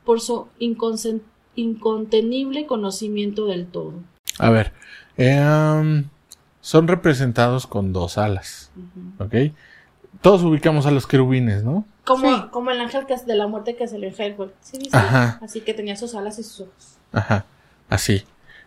[0.06, 0.48] por su
[1.56, 3.94] incontenible conocimiento del todo.
[4.40, 4.74] A ver,
[5.18, 6.10] em,
[6.62, 8.72] son representados con dos alas,
[9.20, 9.36] ¿ok?
[10.22, 11.86] Todos ubicamos a los querubines, ¿no?
[12.06, 12.44] Como, Sí.
[12.52, 14.50] como el ángel que es de la muerte que salió en Hellboy.
[14.62, 14.90] Sí, sí, sí.
[14.94, 15.40] Ajá.
[15.42, 16.98] Así que tenía sus alas y sus ojos.
[17.14, 17.46] Ajá,
[17.90, 18.24] así.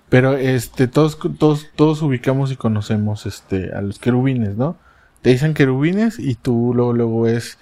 [0.09, 4.77] Pero este, todos, todos, todos ubicamos y conocemos este, a los querubines, ¿no?
[5.20, 7.59] Te dicen querubines y tú luego, luego ves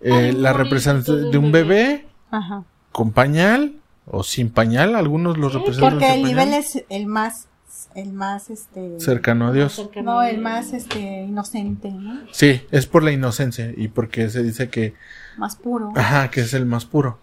[0.00, 2.64] eh, Ay, la representación de un bebé Ajá.
[2.92, 7.46] con pañal o sin pañal, algunos los representan Porque el pañal, nivel es el más,
[7.94, 8.98] el más, este...
[9.00, 9.74] cercano a Dios.
[9.74, 12.20] Cercano No, el más, este, inocente, ¿no?
[12.32, 14.94] Sí, es por la inocencia y porque se dice que,
[15.36, 15.92] Más puro.
[15.96, 17.18] ajá, que es el más puro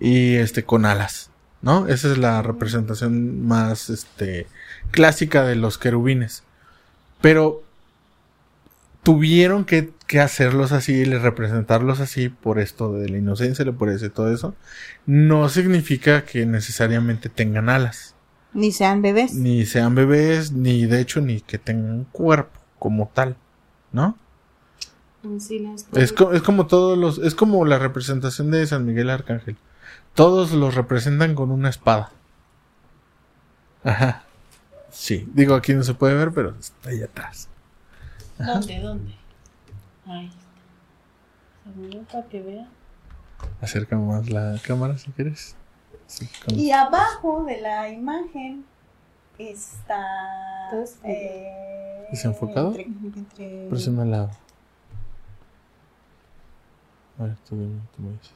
[0.00, 1.30] y este con alas,
[1.62, 1.86] ¿no?
[1.88, 4.46] Esa es la representación más, este,
[4.90, 6.42] clásica de los querubines.
[7.20, 7.62] Pero
[9.02, 14.10] tuvieron que, que hacerlos así, le- representarlos así por esto de la inocencia, le parece
[14.10, 14.54] todo eso.
[15.06, 18.14] No significa que necesariamente tengan alas,
[18.56, 19.34] Ni sean bebés.
[19.34, 23.36] ni sean bebés, ni de hecho ni que tengan un cuerpo como tal,
[23.92, 24.16] ¿no?
[25.40, 29.10] Sí, las- Es, co- es como todos los, es como la representación de San Miguel
[29.10, 29.56] Arcángel.
[30.14, 32.10] Todos los representan con una espada.
[33.84, 34.22] Ajá.
[34.90, 37.48] Sí, digo aquí no se puede ver, pero está ahí atrás.
[38.38, 38.80] ¿Dónde?
[38.80, 39.14] ¿Dónde?
[40.06, 42.12] Ahí está.
[42.12, 42.68] Para que vea.
[43.60, 45.56] Acerca más la cámara si quieres.
[46.06, 48.64] Sí, Y abajo de la imagen
[49.38, 50.04] está...
[51.04, 52.68] Eh, ¿Desenfocado?
[52.74, 54.30] entre- entre- al lado.
[57.18, 58.32] A ver, tú dime, tú me dices.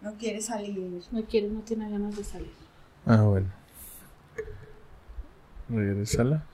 [0.00, 1.02] No quiere salir.
[1.10, 2.52] No quiere, no tiene ganas de salir.
[3.06, 3.48] Ah, bueno.
[5.68, 6.44] Regresala.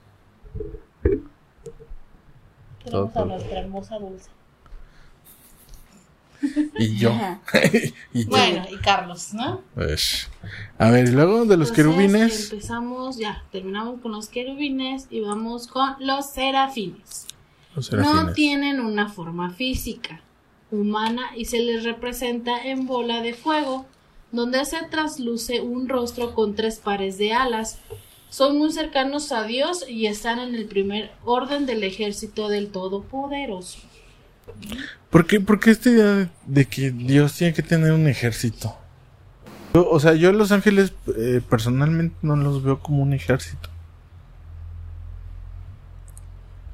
[2.89, 3.11] Todo.
[3.15, 4.29] a nuestra hermosa dulce.
[6.77, 7.11] Y yo.
[7.11, 7.41] Ajá.
[8.13, 8.29] y yo.
[8.29, 9.61] Bueno, y Carlos, ¿no?
[9.73, 10.29] Pues,
[10.77, 12.51] A ver, y luego de los Entonces, querubines.
[12.51, 17.27] Empezamos, ya, terminamos con los querubines y vamos con los serafines.
[17.75, 18.33] Los No serafines.
[18.35, 20.21] tienen una forma física
[20.71, 23.85] humana y se les representa en bola de fuego,
[24.31, 27.79] donde se trasluce un rostro con tres pares de alas.
[28.29, 33.79] Son muy cercanos a Dios y están en el primer orden del ejército del Todopoderoso.
[35.09, 38.75] ¿Por qué, por qué esta idea de, de que Dios tiene que tener un ejército?
[39.73, 43.69] Yo- o sea, yo los ángeles eh, personalmente no los veo como un ejército.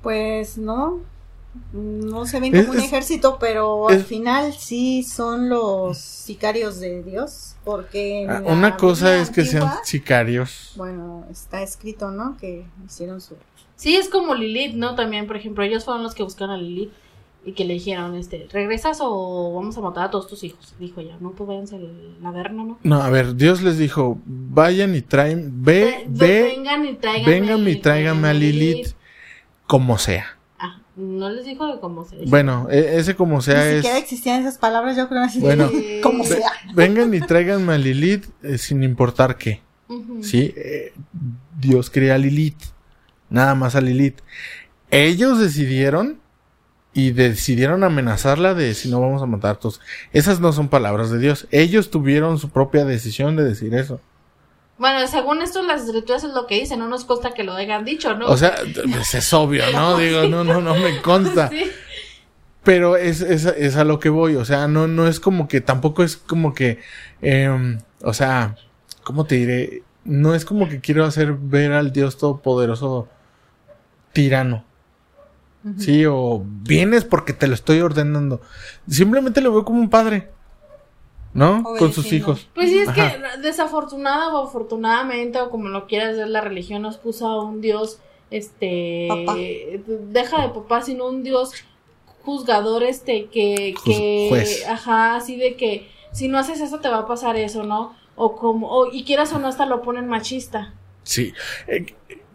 [0.02, 1.00] Pues no,
[1.74, 6.80] no se ven Es- como un ejército, pero es- al final sí son los sicarios
[6.80, 10.74] de Dios, porque Ah, Una cosa es que sean sicarios.
[10.76, 12.38] bueno, está escrito, ¿no?
[12.38, 13.36] Que hicieron su
[13.76, 14.94] Sí, es como Lilith, ¿no?
[14.96, 16.92] También, por ejemplo, ellos fueron los que buscaron a Lilith
[17.43, 20.75] y que le dijeron, este, ¿regresas o vamos a matar a todos tus hijos?
[20.80, 22.80] Dijo ella, no, pues váyanse al Averno, ¿no?
[22.84, 27.39] No, a ver, Dios les dijo, vayan y traen, ve, Ve- ve, vengan y tráiganme,
[27.39, 28.89] vengan y tráiganme a Lilith
[29.65, 30.38] como sea.
[30.60, 33.75] Ah, no les dijo de cómo se Bueno, e- ese como sea Ni es...
[33.77, 35.39] siquiera existían esas palabras, yo creo así.
[35.39, 35.71] Bueno.
[36.04, 36.51] como sea.
[36.75, 39.62] vengan y tráiganme a Lilith eh, sin importar qué.
[40.21, 40.93] Sí, eh,
[41.60, 42.62] Dios crea a Lilith,
[43.30, 44.19] nada más a Lilith.
[44.89, 46.19] Ellos decidieron
[46.93, 49.80] y decidieron amenazarla de si no vamos a matar a todos.
[50.12, 51.47] Esas no son palabras de Dios.
[51.51, 54.01] Ellos tuvieron su propia decisión de decir eso.
[54.77, 57.86] Bueno, según esto, las escrituras es lo que dicen, no nos consta que lo hayan
[57.86, 58.25] dicho, ¿no?
[58.25, 58.56] O sea,
[58.91, 59.95] pues es obvio, ¿no?
[59.99, 61.49] Digo, no, no, no me consta.
[61.49, 61.71] Sí.
[62.63, 64.36] Pero es, es, es a lo que voy.
[64.36, 66.80] O sea, no, no es como que, tampoco es como que,
[67.21, 68.56] em, o sea,
[69.04, 69.84] ¿cómo te diré?
[70.04, 73.08] No es como que quiero hacer ver al Dios Todopoderoso
[74.13, 74.65] tirano.
[75.78, 78.41] Sí, o vienes porque te lo estoy ordenando.
[78.89, 80.30] Simplemente lo veo como un padre.
[81.34, 81.63] ¿No?
[81.63, 82.50] Con sus hijos.
[82.54, 83.13] Pues sí, es Ajá.
[83.13, 87.62] que desafortunada o afortunadamente, o como lo quieras ver, la religión nos puso a un
[87.62, 88.00] Dios,
[88.32, 89.38] este, Papá.
[89.38, 91.54] deja de papá, sino un Dios
[92.24, 94.67] juzgador, este, que, que, juez.
[94.67, 97.95] ajá, así de que si no haces eso te va a pasar eso, ¿no?
[98.15, 100.74] O como, o, y quieras o no, hasta lo ponen machista.
[101.04, 101.34] Sí.
[101.67, 101.86] Eh,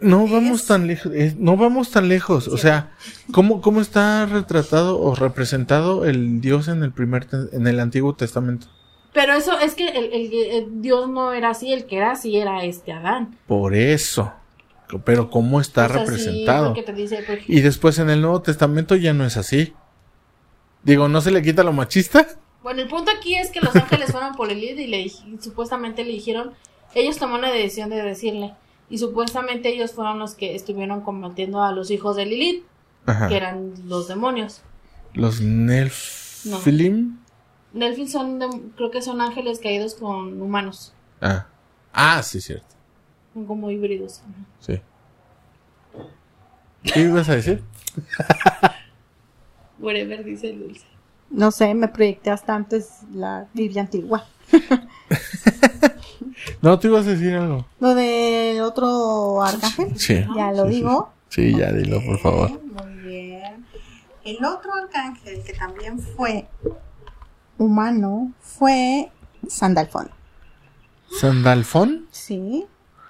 [0.01, 1.13] no vamos Es- tan lejos.
[1.39, 2.49] no vamos tan lejos.
[2.49, 2.93] O sea,
[3.33, 8.67] ¿cómo, ¿cómo está retratado o representado el Dios en el primer en el Antiguo Testamento?
[9.13, 12.37] Pero eso es que el, el- el Dios no era así, el que era así
[12.37, 13.37] era este Adán.
[13.47, 14.33] Por eso.
[15.05, 16.73] Pero ¿cómo está representado?
[16.95, 19.73] dice, ejemplo, Y después en el Nuevo Testamento ya no es así.
[20.85, 22.27] Digo, ¿no se le quita lo machista?
[22.63, 26.05] Bueno, el punto aquí es que los ángeles fueron por Lilith y le y supuestamente
[26.05, 26.53] le dijeron,
[26.95, 28.55] ellos tomaron la decisión de decirle,
[28.89, 32.65] y supuestamente ellos fueron los que estuvieron combatiendo a los hijos de Lilith,
[33.07, 33.29] Ajá.
[33.29, 34.63] que eran los demonios.
[35.15, 37.19] Los Nelfilim.
[37.73, 41.47] Nelfin son, dem- creo que son ángeles caídos con humanos, Ah.
[41.93, 42.67] ah, sí, cierto.
[43.35, 44.21] son como híbridos.
[44.21, 44.45] Ajá.
[44.61, 44.81] Sí.
[46.85, 47.63] ¿Qué ibas a decir?
[49.79, 50.87] Whatever dice el dulce.
[51.31, 54.25] No sé, me proyecté hasta antes la Biblia antigua.
[56.63, 57.67] No, tú ibas a decir algo.
[57.81, 59.99] Lo del otro arcángel.
[59.99, 60.25] Sí.
[60.37, 61.13] Ya lo Sí, digo.
[61.29, 62.51] Sí, ya dilo, por favor.
[62.63, 63.67] Muy bien.
[64.25, 66.47] El otro arcángel que también fue
[67.59, 69.11] humano fue
[69.49, 70.11] Sandalfón.
[71.21, 72.07] ¿Sandalfón?
[72.11, 72.67] Sí,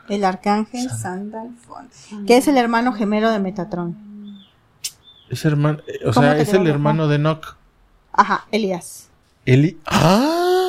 [0.08, 1.88] el arcángel Sandalfón,
[2.26, 3.96] que es el hermano gemelo de Metatron.
[5.30, 7.56] Es hermano, eh, o ¿Cómo sea, es el hermano de Enoch.
[8.12, 9.08] Ajá, Elías.
[9.44, 9.78] Eli.
[9.86, 10.65] ¡Ah!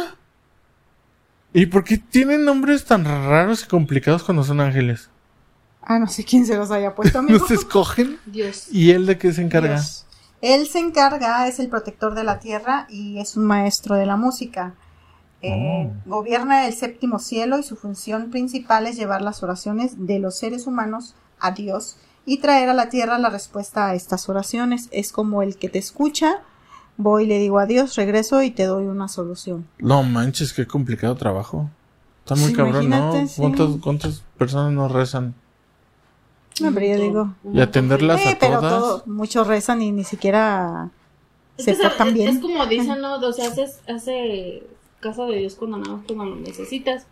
[1.57, 5.09] ¿Y por qué tienen nombres tan raros y complicados cuando son ángeles?
[5.81, 7.39] Ah, no sé quién se los haya puesto, amigo.
[7.39, 8.19] ¿No se escogen?
[8.27, 8.67] Dios.
[8.71, 9.73] ¿Y él de qué se encarga?
[9.73, 10.05] Dios.
[10.41, 14.17] Él se encarga, es el protector de la tierra y es un maestro de la
[14.17, 14.75] música.
[15.41, 20.37] Eh, Gobierna el séptimo cielo y su función principal es llevar las oraciones de los
[20.37, 24.89] seres humanos a Dios y traer a la tierra la respuesta a estas oraciones.
[24.91, 26.43] Es como el que te escucha,
[26.97, 29.67] voy y le digo a Dios, regreso y te doy una solución.
[29.79, 31.69] No manches, qué complicado trabajo.
[32.19, 33.27] Está muy Sí, cabrón, ¿no?
[33.27, 33.39] sí.
[33.41, 35.33] ¿Cuántas, ¿Cuántas personas no rezan?
[36.59, 38.73] No, pero yo digo, Y atenderlas eh, a pero todas.
[38.73, 40.89] todo- muchos rezan y ni siquiera
[41.57, 42.29] Es, se portan bien.
[42.29, 43.15] es como dicen, ¿no?
[43.19, 44.63] O sea, haces, hace
[44.99, 47.05] casa de Dios cuando nada más cuando lo necesitas.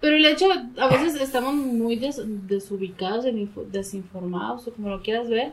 [0.00, 0.46] Pero el hecho,
[0.78, 5.52] a veces estamos muy des- desubicados, desinfo- desinformados, o como lo quieras ver,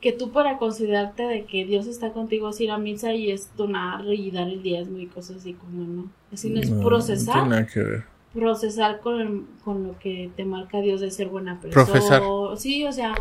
[0.00, 3.54] que tú para considerarte de que Dios está contigo es ir a misa y es
[3.56, 6.10] donar y dar el diezmo y cosas así como, ¿no?
[6.32, 7.36] Así no es No, procesar.
[7.36, 8.04] No tiene nada que ver.
[8.32, 11.84] procesar con, el- con lo que te marca Dios de ser buena persona.
[11.86, 12.22] Profesar.
[12.56, 13.14] Sí, o sea,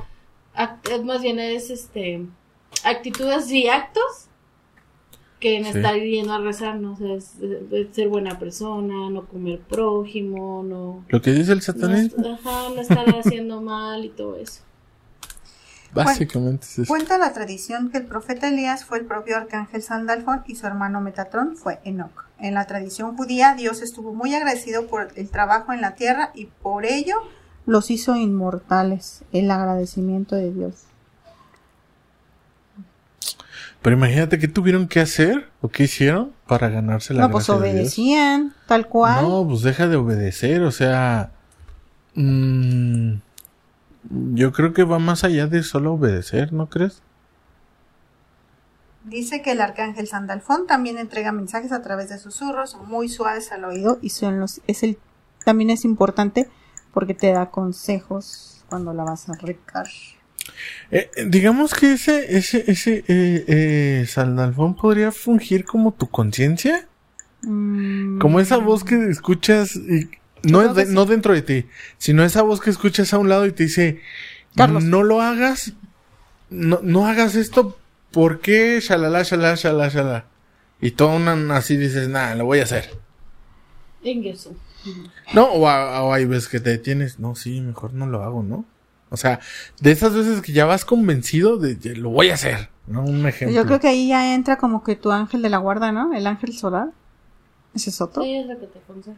[0.55, 2.25] act- es más bien es este
[2.85, 4.27] actitudes y actos
[5.39, 5.69] que en Sí.
[5.77, 6.93] estar yendo a rezar, ¿no?
[6.93, 7.35] O sea, es,
[7.71, 12.69] es ser buena persona, no comer prójimo, no, Lo que dice el no, satanismo, ajá,
[12.75, 14.61] no estar haciendo mal y todo eso.
[15.93, 16.87] Básicamente es eso.
[16.87, 21.01] Cuenta la tradición que el profeta Elías fue el propio arcángel Sandalfón y su hermano
[21.01, 22.25] Metatrón fue Enoch.
[22.39, 26.45] En la tradición judía, Dios estuvo muy agradecido por el trabajo en la tierra y
[26.45, 27.15] por ello
[27.65, 29.23] los hizo inmortales.
[29.31, 30.73] El agradecimiento de Dios.
[33.81, 37.61] Pero imagínate qué tuvieron que hacer o qué hicieron para ganarse la no, pues gracia
[37.61, 37.79] de Dios.
[37.79, 39.23] obedecían, tal cual.
[39.23, 41.31] No, pues deja de obedecer, o sea,
[42.15, 43.13] mm,
[44.09, 47.01] yo creo que va más allá de solo obedecer, ¿no crees?
[49.03, 53.65] Dice que el arcángel Sandalfón también entrega mensajes a través de susurros muy suaves al
[53.65, 54.97] oído y son los, es el,
[55.43, 56.49] también es importante
[56.93, 59.87] porque te da consejos cuando la vas a recar.
[60.91, 66.89] Eh, digamos que ese, ese, ese, eh, eh, Sandalfón podría fungir como tu conciencia,
[67.41, 70.09] Mm, como esa voz que escuchas y
[70.43, 70.93] no, es de- sí.
[70.93, 71.65] no dentro de ti,
[71.97, 74.01] sino esa voz que escuchas a un lado y te dice,
[74.55, 74.83] Carlos.
[74.83, 75.73] no lo hagas,
[76.49, 77.77] no, no hagas esto,
[78.11, 78.79] ¿por qué?
[78.81, 80.25] Shalala, shalala, shalala, shalala.
[80.81, 82.89] Y todo una, así dices, nada, lo voy a hacer.
[84.03, 84.53] Ingreso.
[85.33, 88.43] No, o, a- o hay veces que te detienes, no, sí, mejor no lo hago,
[88.43, 88.65] ¿no?
[89.11, 89.39] O sea,
[89.81, 93.03] de esas veces que ya vas convencido de, de lo voy a hacer, ¿no?
[93.03, 93.55] Un ejemplo.
[93.55, 96.13] Yo creo que ahí ya entra como que tu ángel de la guarda, ¿no?
[96.13, 96.89] El ángel solar.
[97.73, 98.23] Ese es otro.
[98.23, 99.17] Sí, es lo que te aconsejo.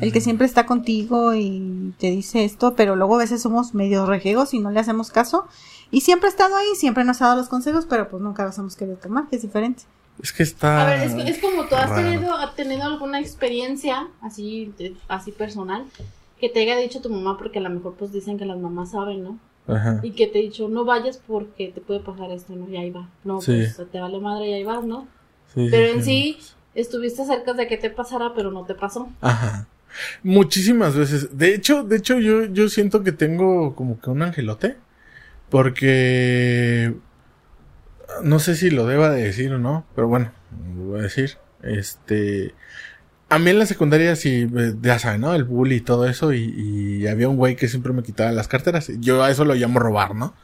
[0.00, 4.06] El que siempre está contigo y te dice esto, pero luego a veces somos medio
[4.06, 5.46] rejegos y no le hacemos caso.
[5.90, 8.56] Y siempre ha estado ahí, siempre nos ha dado los consejos, pero pues nunca los
[8.58, 9.82] hemos querido tomar, que es diferente.
[10.22, 10.82] Es que está...
[10.82, 12.02] A ver, es, es como tú has raro.
[12.08, 15.84] tenido, has tenido alguna experiencia así, de- así personal
[16.40, 18.92] que te haya dicho tu mamá, porque a lo mejor pues dicen que las mamás
[18.92, 19.38] saben, ¿no?
[19.66, 19.98] Ajá.
[20.02, 22.68] Y que te ha dicho, no vayas porque te puede pasar esto, ¿no?
[22.68, 23.08] Y ahí va.
[23.24, 23.52] No, Sí.
[23.76, 25.08] pues te vale madre y ahí vas, ¿no?
[25.54, 26.38] Sí, Pero en sí,
[26.74, 29.08] estuviste cerca de que te pasara, pero no te pasó.
[29.20, 29.66] Ajá.
[30.22, 31.36] Muchísimas veces.
[31.36, 34.76] De hecho, de hecho, yo, yo siento que tengo como que un angelote.
[35.50, 36.94] Porque...
[38.22, 40.32] No sé si lo deba de decir o no, pero bueno,
[40.76, 41.38] lo voy a decir.
[41.62, 42.54] Este...
[43.30, 45.34] A mí en la secundaria sí, eh, ya saben, ¿no?
[45.34, 46.32] El bully y todo eso.
[46.32, 48.92] Y, y había un güey que siempre me quitaba las carteras.
[49.00, 50.34] Yo a eso lo llamo robar, ¿no?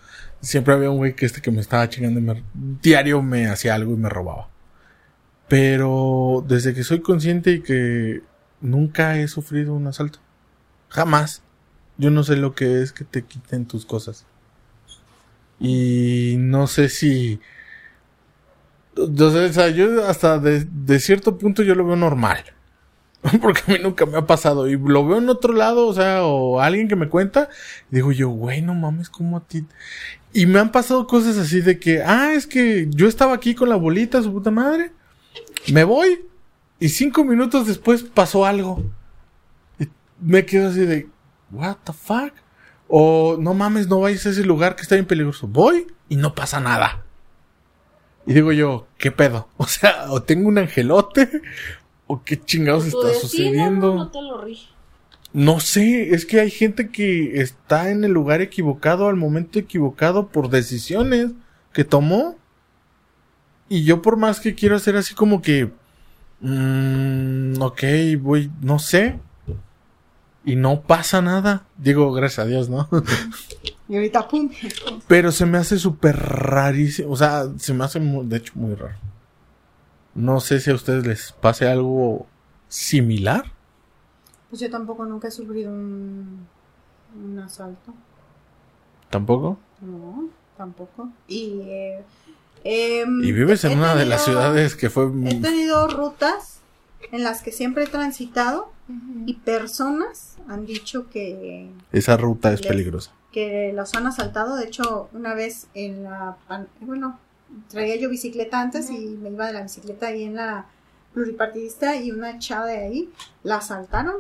[0.41, 3.75] Siempre había un güey que este que me estaba chingando y me, diario me hacía
[3.75, 4.49] algo y me robaba.
[5.51, 8.23] Pero desde que soy consciente y que
[8.61, 10.21] nunca he sufrido un asalto.
[10.91, 11.43] Jamás.
[11.99, 14.27] Yo no sé lo que es que te quiten tus cosas.
[15.59, 17.41] Y no sé si...
[18.97, 22.45] O sea, yo hasta de, de cierto punto yo lo veo normal.
[23.43, 24.69] Porque a mí nunca me ha pasado.
[24.69, 27.49] Y lo veo en otro lado, o sea, o alguien que me cuenta.
[27.91, 29.67] Digo yo, güey, no mames, como a ti.
[30.33, 33.69] Y me han pasado cosas así de que, ah, es que yo estaba aquí con
[33.69, 34.93] la bolita, su puta madre.
[35.69, 36.27] Me voy.
[36.79, 38.83] Y cinco minutos después pasó algo.
[39.79, 39.89] Y
[40.21, 41.09] me quedo así de,
[41.51, 42.33] what the fuck?
[42.89, 45.47] O no mames, no vayas a ese lugar que está bien peligroso.
[45.47, 47.05] Voy y no pasa nada.
[48.27, 49.49] Y digo yo, ¿qué pedo?
[49.57, 51.43] O sea, o tengo un angelote,
[52.07, 53.95] o qué chingados está destino sucediendo.
[53.95, 54.67] no te lo rige.
[55.33, 60.29] No sé, es que hay gente que está en el lugar equivocado al momento equivocado
[60.29, 61.31] por decisiones
[61.73, 62.37] que tomó.
[63.71, 65.71] Y yo por más que quiero hacer así como que...
[66.41, 67.83] mm, ok,
[68.21, 69.21] voy, no sé.
[70.45, 71.67] Y no pasa nada.
[71.79, 72.89] Digo, gracias a Dios, ¿no?
[73.89, 74.51] Y ahorita, pum.
[75.07, 77.13] Pero se me hace súper rarísimo.
[77.13, 78.97] O sea, se me hace, de hecho, muy raro.
[80.15, 82.27] No sé si a ustedes les pase algo
[82.69, 83.53] similar.
[84.49, 86.47] Pues yo tampoco nunca he sufrido un,
[87.15, 87.95] un asalto.
[89.11, 89.59] ¿Tampoco?
[89.81, 91.09] No, tampoco.
[91.29, 92.05] Y, eh,
[92.65, 95.07] em, Y vives en una de las ciudades que fue...
[95.27, 96.61] He tenido rutas
[97.13, 98.73] en las que siempre he transitado
[99.27, 103.13] y personas han dicho que, Esa ruta es Les- peligrosa.
[103.33, 104.57] que los han asaltado.
[104.57, 106.37] De hecho, una vez en la...
[106.81, 107.19] Bueno,
[107.69, 110.67] traía yo bicicleta antes y me iba de la bicicleta ahí en la
[111.13, 113.11] pluripartidista y una chava de ahí
[113.43, 114.17] la asaltaron.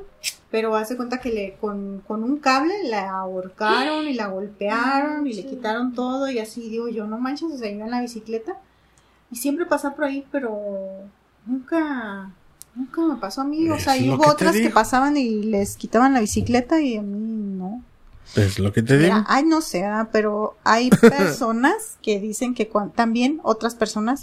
[0.50, 5.34] Pero hace cuenta que le con, con un cable la ahorcaron y la golpearon y
[5.34, 8.56] le quitaron todo y así digo yo, no manches, o sea, iba en la bicicleta
[9.30, 10.58] y siempre pasa por ahí, pero
[11.46, 12.32] nunca,
[12.74, 13.68] nunca me pasó a mí.
[13.70, 17.18] O sea, hubo que otras que pasaban y les quitaban la bicicleta y a mí
[17.56, 17.82] no.
[18.36, 19.14] Es lo que te digo.
[19.14, 20.08] Mira, ay, no sé, ¿verdad?
[20.12, 24.22] pero hay personas que dicen que también otras personas,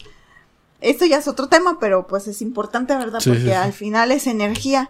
[0.81, 3.19] esto ya es otro tema, pero pues es importante, ¿verdad?
[3.19, 3.53] Sí, Porque sí, sí.
[3.53, 4.89] al final es energía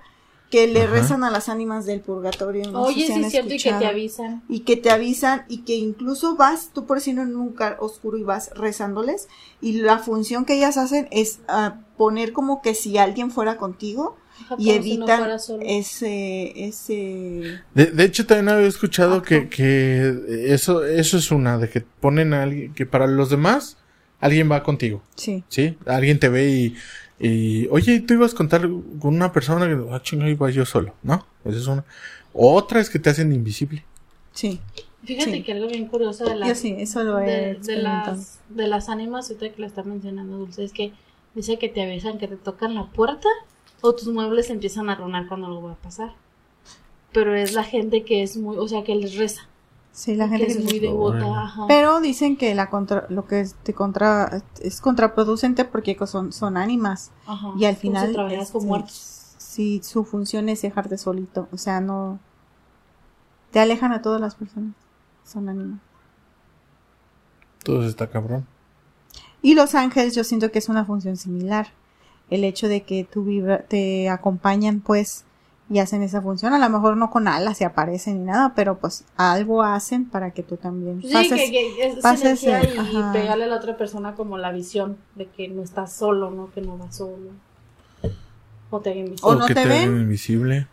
[0.50, 0.92] que le Ajá.
[0.94, 2.72] rezan a las ánimas del purgatorio.
[2.72, 4.44] no Oye, sí es cierto y que te avisan.
[4.48, 8.18] Y que te avisan y que incluso vas, tú por decirlo en un lugar oscuro
[8.18, 9.28] y vas rezándoles
[9.62, 14.16] y la función que ellas hacen es ah, poner como que si alguien fuera contigo
[14.46, 19.24] Ajá, y como si no evitan ese, ese, De, de hecho, también había escuchado Ajá.
[19.24, 23.78] que, que eso, eso es una, de que ponen a alguien, que para los demás,
[24.20, 25.78] alguien va contigo, sí, ¿sí?
[25.86, 26.76] Alguien te ve y,
[27.20, 30.94] y oye, tú ibas a contar con una persona que, ah, chinga, iba yo solo,
[31.04, 31.26] ¿no?
[31.46, 31.86] Esa es una.
[32.34, 33.84] Otra es que te hacen invisible.
[34.34, 34.60] sí,
[35.04, 35.44] Fíjate sí.
[35.44, 39.30] que algo bien curioso de las, sí, eso lo de, de las, de las ánimas,
[39.30, 40.92] ahorita que lo está mencionando Dulce, es que
[41.34, 43.30] dice que te avisan que te tocan la puerta
[43.80, 46.14] o tus muebles empiezan a ronar cuando algo va a pasar.
[47.14, 49.48] Pero es la gente que es muy, o sea, que les reza,
[49.92, 51.44] Sí, la que gente es que muy devota.
[51.44, 51.66] Ajá.
[51.68, 56.56] Pero dicen que la contra, lo que es, te contra, es contraproducente porque son, son
[56.56, 57.12] ánimas.
[57.26, 57.54] Ajá.
[57.58, 58.08] Y al final.
[58.08, 59.36] si trabajaras con este, muertos.
[59.38, 61.48] Sí, su función es dejarte solito.
[61.52, 62.20] O sea, no.
[63.52, 64.76] Te alejan a todas las personas.
[65.24, 65.80] Son ánimas.
[67.64, 68.46] Todo está cabrón.
[69.42, 71.68] Y los ángeles, yo siento que es una función similar.
[72.30, 75.26] El hecho de que tú vibra, te acompañan, pues,
[75.70, 76.54] y hacen esa función.
[76.54, 80.32] A lo mejor no con alas se aparecen ni nada, pero pues algo hacen para
[80.32, 81.32] que tú también Sí, pases.
[81.32, 83.12] que, que es pases y ajá.
[83.12, 86.52] pegarle a la otra persona como la visión de que no estás solo, ¿no?
[86.54, 87.32] Que no vas solo.
[88.70, 89.40] O te hagan O visión.
[89.40, 90.02] no que te te ven.
[90.02, 90.68] invisible.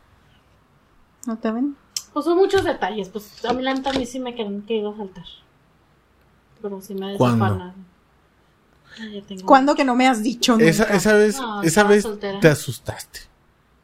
[1.26, 1.76] ¿No te ven?
[2.12, 3.08] Pues son muchos detalles.
[3.08, 5.24] Pues a mí la neta a mí sí me quedan que iba a saltar.
[6.62, 7.44] Pero sí me ¿Cuándo?
[7.44, 7.94] desafanaron.
[9.00, 10.66] Ay, ya tengo- ¿Cuándo que no me has dicho nunca?
[10.66, 12.38] Esa, esa vez, No, esa vez soltera.
[12.40, 13.20] te asustaste.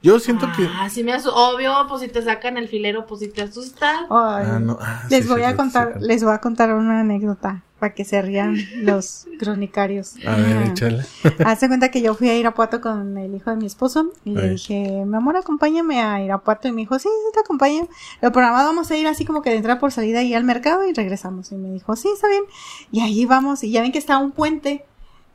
[0.02, 0.66] Yo siento que.
[0.78, 4.00] Ah, sí me Obvio, pues si te sacan el filero, pues si te asustas.
[4.08, 4.46] Ay.
[4.48, 6.06] Ah, no, ah, Les sí, voy sí, a sí, contar, sí.
[6.06, 10.14] les voy a contar una anécdota para que se rían los cronicarios.
[10.26, 11.04] A ver, échale.
[11.44, 14.50] Hace cuenta que yo fui a Irapuato con el hijo de mi esposo y le
[14.50, 16.68] dije, mi amor, acompáñame a Irapuato.
[16.68, 17.88] Y me dijo, sí, sí, te acompaño.
[18.22, 20.86] Lo programado vamos a ir así como que de entrada por salida y al mercado
[20.86, 21.52] y regresamos.
[21.52, 22.44] Y me dijo, sí, está bien.
[22.92, 23.64] Y ahí vamos.
[23.64, 24.86] Y ya ven que está un puente.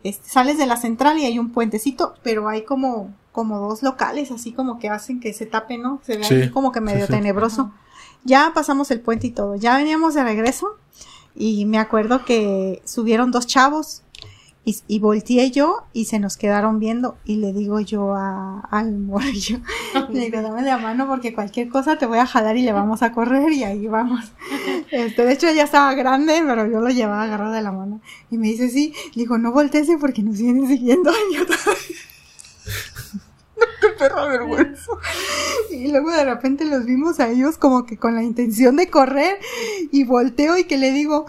[0.06, 4.30] Este, sales de la central y hay un puentecito, pero hay como, como dos locales,
[4.32, 6.00] así como que hacen que se tape, ¿no?
[6.06, 7.14] Se ve Sí, ahí como que medio sí, sí.
[7.14, 7.72] tenebroso.
[8.24, 9.56] Ya pasamos el puente y todo.
[9.56, 10.78] Ya veníamos de regreso
[11.36, 14.04] y me acuerdo que subieron dos chavos
[14.66, 18.98] y, y volteé yo y se nos quedaron viendo y le digo yo a, al
[18.98, 19.60] morrillo,
[20.12, 23.04] le digo, dame la mano porque cualquier cosa te voy a jalar y le vamos
[23.04, 24.32] a correr y ahí vamos.
[24.92, 28.02] Este, de hecho ya estaba grande, pero yo lo llevaba agarrado de la mano.
[28.30, 31.46] Y me dice, sí, le digo, no voltees porque nos vienen siguiendo y yo
[33.56, 34.92] todavía- Qué perra vergüenza.
[35.70, 39.40] Y luego de repente los vimos a ellos como que con la intención de correr
[39.92, 41.26] y volteo y que le digo,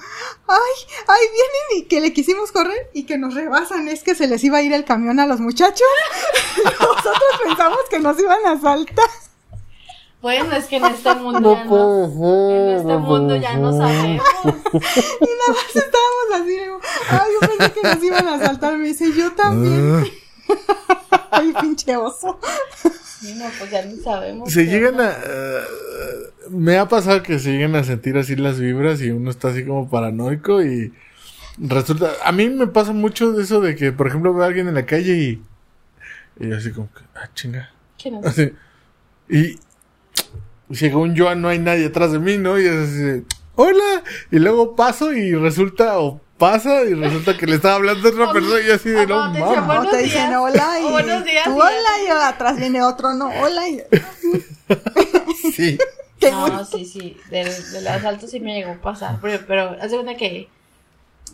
[0.47, 0.59] ay,
[1.07, 3.89] ay, vienen y que le quisimos correr y que nos rebasan.
[3.89, 5.87] Es que se les iba a ir el camión a los muchachos.
[6.65, 9.11] Nosotros pensamos que nos iban a saltar.
[10.23, 14.25] Bueno, es que en este mundo ya no, en este mundo ya no sabemos.
[14.45, 16.49] Y nada más estábamos así.
[16.49, 18.77] digo, ay, yo pensé que nos iban a saltar.
[18.79, 20.11] Me dice, yo también.
[21.31, 22.39] Ay, pinche oso.
[23.37, 24.53] No, pues ya ni sabemos.
[24.53, 25.11] se llegan onda.
[25.11, 25.19] a.
[25.27, 25.63] eh,
[26.51, 29.65] me ha pasado que se llegan a sentir así las vibras y uno está así
[29.65, 30.93] como paranoico y.
[31.59, 34.69] resulta, a mí me pasa mucho de eso de que, por ejemplo, veo a alguien
[34.69, 35.43] en la calle y,
[36.39, 37.71] y así como que, ah, chinga.
[38.01, 38.27] ¿Quién es?
[38.27, 38.53] Así,
[39.29, 39.59] y
[40.75, 42.59] según yo no hay nadie atrás de mí, ¿no?
[42.61, 43.23] Y es así, de,
[43.55, 48.13] hola, y luego paso y resulta, o pasa y resulta que le estaba hablando a
[48.13, 49.67] otra persona y así de, no dice, mames.
[49.67, 50.41] Buenos o te dicen días.
[50.41, 53.83] hola y O buenos días, tú hola y atrás viene otro no hola y
[55.53, 55.79] Sí.
[56.21, 57.17] Qué No, sí, sí.
[57.31, 59.19] Del, del asalto sí me llegó a pasar.
[59.21, 60.49] Pero, pero hace cuenta que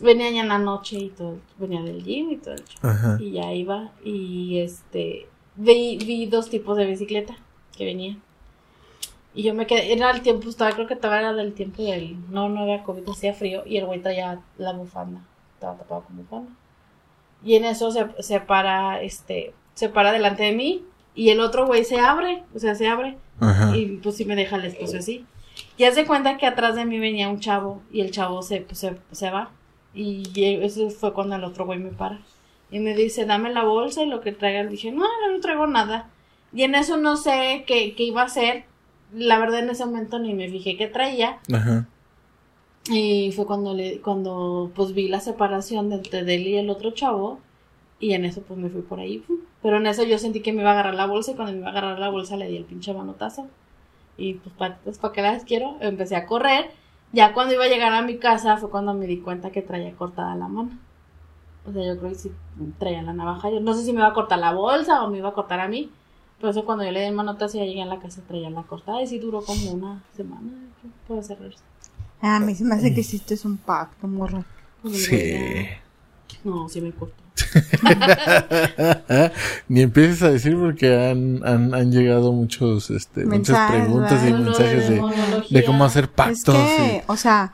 [0.01, 1.37] venía ya en la noche y todo.
[1.57, 2.53] Venía del gym y todo.
[2.53, 2.89] el show.
[2.89, 3.17] Ajá.
[3.19, 3.91] Y ya iba.
[4.03, 5.27] Y este.
[5.55, 7.35] Vi, vi dos tipos de bicicleta
[7.77, 8.21] que venían.
[9.35, 9.93] Y yo me quedé.
[9.93, 12.17] Era el tiempo, estaba, creo que todavía era del tiempo del.
[12.29, 13.63] No, no era COVID, hacía frío.
[13.65, 15.21] Y el güey traía la bufanda.
[15.55, 16.51] Estaba tapado con bufanda.
[17.43, 19.53] Y en eso se, se para, este.
[19.73, 20.85] Se para delante de mí.
[21.15, 22.43] Y el otro güey se abre.
[22.53, 23.17] O sea, se abre.
[23.39, 23.75] Ajá.
[23.75, 25.25] Y pues sí me deja el espacio así.
[25.77, 28.77] Y hace cuenta que atrás de mí venía un chavo y el chavo se, pues,
[28.77, 29.51] se, se va.
[29.93, 30.23] Y
[30.63, 32.19] eso fue cuando el otro güey me para.
[32.71, 34.63] Y me dice, dame la bolsa y lo que traiga.
[34.63, 36.09] Le dije, no, no, no traigo nada.
[36.53, 38.65] Y en eso no sé qué, qué iba a hacer.
[39.13, 41.39] La verdad en ese momento ni me fijé qué traía.
[41.53, 41.87] Ajá.
[42.89, 46.91] Y fue cuando le, cuando pues vi la separación de, de él y el otro
[46.91, 47.39] chavo.
[47.99, 49.23] Y en eso pues me fui por ahí.
[49.61, 51.59] Pero en eso yo sentí que me iba a agarrar la bolsa y cuando me
[51.59, 53.47] iba a agarrar la bolsa le di el pinche manotazo.
[54.17, 56.71] Y pues para pues, pa' qué las quiero, empecé a correr.
[57.13, 59.93] Ya cuando iba a llegar a mi casa fue cuando me di cuenta que traía
[59.93, 60.71] cortada la mano.
[61.65, 62.31] O sea, yo creo que sí
[62.77, 63.49] traía la navaja.
[63.49, 65.59] Yo no sé si me iba a cortar la bolsa o me iba a cortar
[65.59, 65.89] a mí.
[66.43, 68.63] Por eso cuando yo le di el manotazo ya llegué a la casa traía la
[68.63, 69.01] cortada.
[69.01, 70.51] Y sí duró como una semana.
[71.07, 71.37] Puede ser
[72.19, 74.43] Ah, a mí se me hace que hiciste un pacto morra
[74.93, 75.37] Sí.
[76.43, 77.23] No, sí me cortó.
[79.69, 84.89] Ni empieces a decir porque han, han, han llegado muchos, este, muchas preguntas y mensajes
[84.89, 85.01] de,
[85.49, 86.55] de cómo hacer Es pactos.
[86.55, 87.53] que, y- o sea,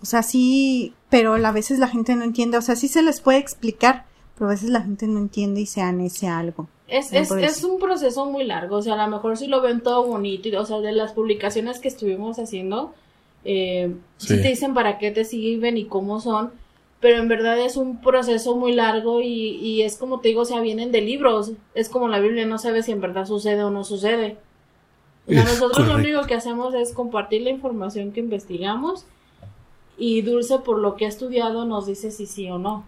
[0.00, 3.20] o sea, sí, pero a veces la gente no entiende, o sea, sí se les
[3.20, 6.68] puede explicar, pero a veces la gente no entiende y se anece algo.
[6.90, 7.46] Es, es, parece.
[7.46, 10.48] es un proceso muy largo, o sea, a lo mejor si lo ven todo bonito,
[10.48, 12.92] y, o sea, de las publicaciones que estuvimos haciendo,
[13.44, 14.36] eh, sí.
[14.36, 14.42] Sí.
[14.42, 16.50] te dicen para qué te sirven y cómo son,
[17.00, 20.44] pero en verdad es un proceso muy largo y, y es como te digo, o
[20.44, 23.70] sea, vienen de libros, es como la Biblia, no sabe si en verdad sucede o
[23.70, 24.36] no sucede.
[25.26, 26.08] O sea, nosotros lo correcto.
[26.08, 29.04] único que hacemos es compartir la información que investigamos
[29.96, 32.84] y Dulce, por lo que ha estudiado, nos dice si sí o no.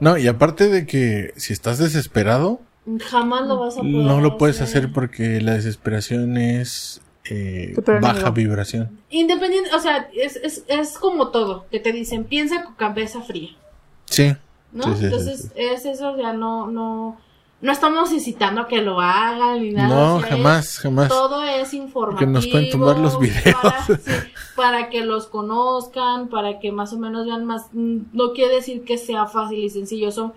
[0.00, 2.60] No, y aparte de que si estás desesperado,
[3.00, 8.30] Jamás lo vas a poder no lo puedes hacer porque la desesperación es eh, baja
[8.30, 8.98] vibración.
[9.10, 13.50] Independiente, o sea, es, es, es como todo, que te dicen, piensa con cabeza fría,
[14.06, 14.34] Sí.
[14.72, 14.84] ¿no?
[14.84, 15.50] Sí, sí, sí, Entonces, sí.
[15.54, 17.18] es eso, ya no, no,
[17.60, 19.88] no estamos incitando a que lo hagan ni nada.
[19.88, 21.08] No, o sea, jamás, jamás.
[21.08, 22.18] todo es informativo.
[22.18, 23.56] Que nos pueden tumbar los videos.
[23.62, 24.12] Para, sí,
[24.56, 28.82] para que los conozcan, para que más o menos vean más, mm, no quiere decir
[28.82, 30.32] que sea fácil y sencillo, son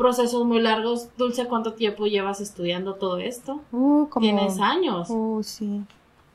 [0.00, 1.08] procesos muy largos.
[1.16, 3.60] Dulce, ¿cuánto tiempo llevas estudiando todo esto?
[3.70, 4.24] Uh, como...
[4.24, 5.08] Tienes años.
[5.10, 5.82] Uh, sí.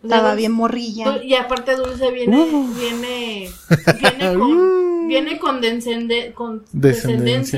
[0.03, 1.21] O sea, Estaba bien morrilla.
[1.23, 2.67] Y aparte Dulce viene, Uh.
[2.75, 3.49] viene,
[3.99, 6.77] viene con, viene con, descende- con Descendencia.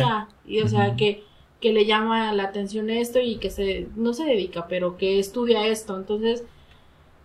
[0.05, 0.27] descendencia.
[0.47, 1.23] Y o sea que,
[1.59, 5.67] que le llama la atención esto y que se, no se dedica, pero que estudia
[5.67, 5.95] esto.
[5.97, 6.43] Entonces,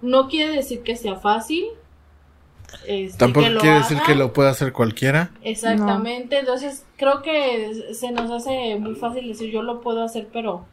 [0.01, 1.67] no quiere decir que sea fácil.
[2.87, 5.31] Este, Tampoco quiere decir que lo pueda hacer cualquiera.
[5.43, 10.65] Exactamente, entonces creo que se nos hace muy fácil decir yo lo puedo hacer, pero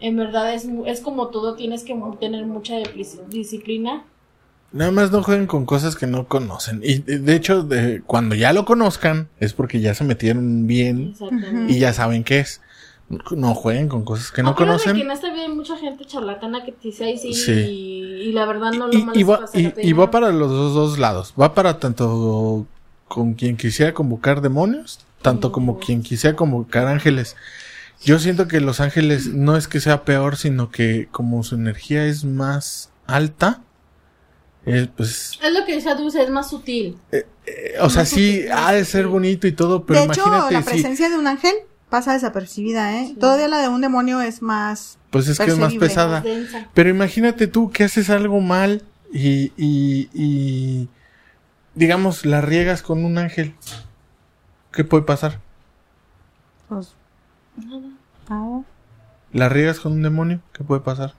[0.00, 2.78] en verdad es, es como todo, tienes que tener mucha
[3.28, 4.04] disciplina
[4.72, 6.80] Nada más no jueguen con cosas que no conocen.
[6.82, 11.14] Y de hecho, de, cuando ya lo conozcan, es porque ya se metieron bien
[11.68, 12.62] y ya saben qué es.
[13.30, 14.94] No jueguen con cosas que no conocen.
[14.96, 17.52] que en esta vida hay mucha gente charlatana que te dice ahí sí, Sí.
[17.52, 20.74] Y, y la verdad no lo Y, y va, para y, va para los dos,
[20.74, 21.34] dos lados.
[21.40, 22.66] Va para tanto
[23.08, 27.36] con quien quisiera convocar demonios, tanto como quien quisiera convocar ángeles.
[28.02, 32.06] Yo siento que los ángeles no es que sea peor, sino que como su energía
[32.06, 33.62] es más alta,
[34.64, 36.96] eh, pues, Es lo que dice Dulce, es más sutil.
[37.10, 37.26] eh,
[37.80, 41.08] o sea, sí, ha de ser bonito y todo, pero de hecho, la si, presencia
[41.08, 41.52] de un ángel
[41.92, 43.06] pasa desapercibida, ¿eh?
[43.08, 43.14] Sí.
[43.14, 44.98] Todavía la de un demonio es más...
[45.10, 46.24] pues es que es más pesada.
[46.24, 46.66] Más.
[46.74, 48.82] Pero imagínate tú que haces algo mal
[49.12, 50.88] y, y, y
[51.76, 53.54] digamos, la riegas con un ángel.
[54.72, 55.38] ¿Qué puede pasar?
[56.68, 56.94] Pues,
[57.56, 57.88] Nada.
[58.30, 58.60] ah,
[59.32, 60.40] ¿La riegas con un demonio?
[60.52, 61.14] ¿Qué puede pasar?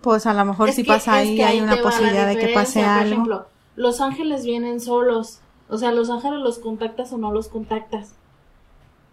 [0.00, 2.36] pues a lo mejor Es si que- pasa es ahí que hay una posibilidad de
[2.36, 2.80] que pase.
[2.80, 3.12] Por algo.
[3.12, 5.40] ejemplo, los ángeles vienen solos.
[5.68, 8.14] O sea, los ángeles los contactas o no los contactas.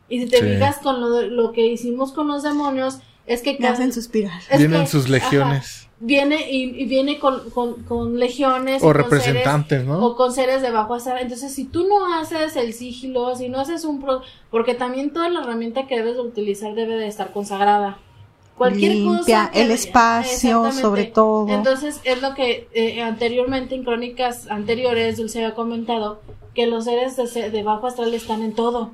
[0.10, 0.44] Y si te Sí.
[0.44, 4.40] fijas con lo, de- lo que hicimos con los demonios, es que Me hacen suspirar.
[4.52, 5.82] es Vienen que- sus legiones.
[5.82, 10.06] ajá, viene y, y viene con, con, con legiones O y con representantes, seres- ¿no?
[10.06, 11.18] o con seres de bajo astral.
[11.22, 15.30] Entonces, si tú no haces el sigilo, si no haces un pro, porque también toda
[15.30, 17.98] la herramienta que debes de utilizar debe de estar consagrada.
[18.58, 21.50] Cualquier Limpia cosa el espacio, sobre todo.
[21.50, 26.22] Entonces, es lo que eh, anteriormente en crónicas anteriores Dulce había comentado
[26.54, 28.92] que los seres de, se- de bajo astral están en todo.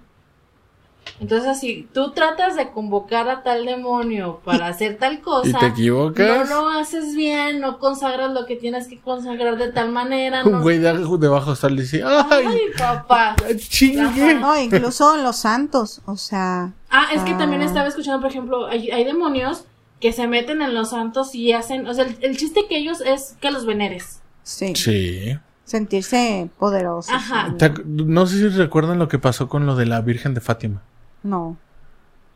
[1.19, 5.65] Entonces, si tú tratas de convocar a tal demonio para hacer tal cosa, Y te
[5.67, 6.49] equivocas.
[6.49, 10.43] no lo haces bien, no consagras lo que tienes que consagrar de tal manera.
[10.43, 12.43] Un no- güey de debajo está le dice, ¡ay!
[12.47, 13.35] Ay, papá.
[13.57, 14.35] ¡Chingue!
[14.35, 17.65] No, incluso los santos, o sea, Ah, es que también Ah.
[17.65, 19.63] estaba escuchando, por ejemplo, hay, hay demonios
[20.01, 22.99] que se meten en los santos y hacen, o sea, el, el chiste que ellos
[23.01, 24.21] es que los veneres.
[24.43, 25.37] sí, Sí.
[25.63, 27.13] sentirse poderosos.
[27.13, 27.55] Ajá.
[27.85, 30.81] No sé si recuerdan lo que pasó con lo de la Virgen de Fátima.
[31.23, 31.57] No.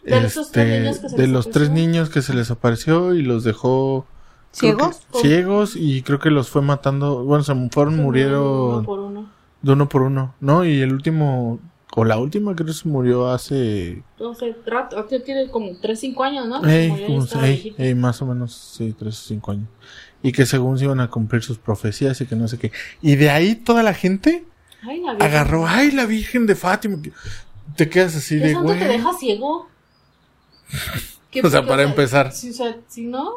[0.03, 2.51] De esos tres Este, niños que se de les los tres niños que se les
[2.51, 4.05] apareció y los dejó
[4.51, 5.01] ¿Ciegos?
[5.11, 7.23] que ciegos y creo que los fue matando.
[7.25, 9.29] Bueno, se fueron, Uno murieron por uno.
[9.61, 10.63] de uno por uno, ¿no?
[10.63, 11.59] Y el último,
[11.95, 14.03] o la última creo que se murió hace...
[14.19, 16.63] No sé, rato, tiene como 3, 5 años, ¿no?
[16.65, 17.25] Ey, Como
[17.95, 19.67] más o menos, sí, tres o cinco años.
[20.21, 22.71] Y que según se iban a cumplir sus profecías y que no sé qué.
[23.01, 24.45] Y de ahí toda la gente
[24.83, 26.97] Ay, la agarró, ay, la Virgen de Fátima.
[27.75, 28.79] Te quedas así ¿El de, güey.
[28.79, 29.67] te deja ciego?
[31.31, 32.31] ¿Qué- O sea, para empezar.
[32.31, 33.29] Si, o sea, si no,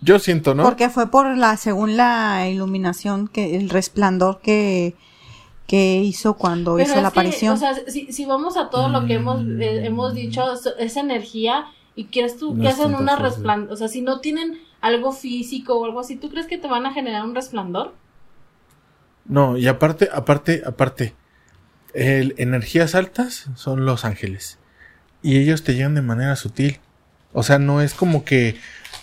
[0.00, 0.62] Yo siento, ¿no?
[0.62, 4.94] Porque fue por la, según la iluminación, que el resplandor que,
[5.66, 7.54] que hizo cuando Pero hizo la que, aparición.
[7.54, 9.62] o sea, si, si vamos a todo lo que hemos, Mm.
[9.62, 13.76] eh, hemos dicho, es, es energía, y quieres tú No que hacen una resplandor, o
[13.76, 16.92] sea, si no tienen algo físico o algo así, ¿tú crees que te van a
[16.92, 17.92] generar un resplandor?
[19.24, 21.14] No, y aparte, aparte, aparte,
[21.94, 24.58] el, energías altas son los ángeles.
[25.22, 26.80] Y ellos te llegan de manera sutil.
[27.32, 28.56] O sea, no es como que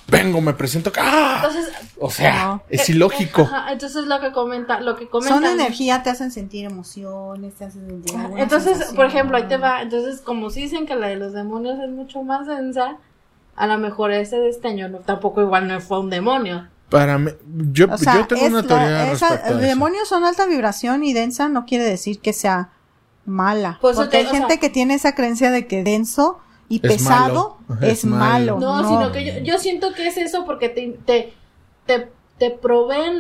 [0.08, 0.92] vengo, me presento.
[1.00, 1.42] ¡ah!
[1.46, 2.64] Entonces, O sea, No.
[2.70, 3.42] es eh, ilógico.
[3.42, 5.44] ajá, entonces lo que comenta, lo que Son comentan.
[5.60, 8.96] energía, te hacen sentir emociones, te hacen sentir Entonces, sensación.
[8.96, 9.82] por ejemplo, ahí te va.
[9.82, 12.96] Entonces, como si dicen que la de los demonios es mucho más densa,
[13.58, 16.70] a lo mejor ese de este año no, tampoco igual no fue un demonio.
[16.90, 17.32] Para mí,
[17.74, 19.68] yo, O sea, yo tengo es una la- teoría esa- respecto a eso.
[19.68, 22.70] demonios son alta vibración y densa no quiere decir que sea
[23.30, 23.78] mala.
[23.82, 26.82] Pues, porque te- hay gente sea- que tiene esa creencia de que denso y Es
[26.94, 27.82] pesado malo.
[27.82, 28.58] Es, es malo.
[28.58, 28.82] malo.
[28.84, 31.34] No, sino que yo, yo siento que es eso porque te, te,
[31.86, 33.20] te, te proveen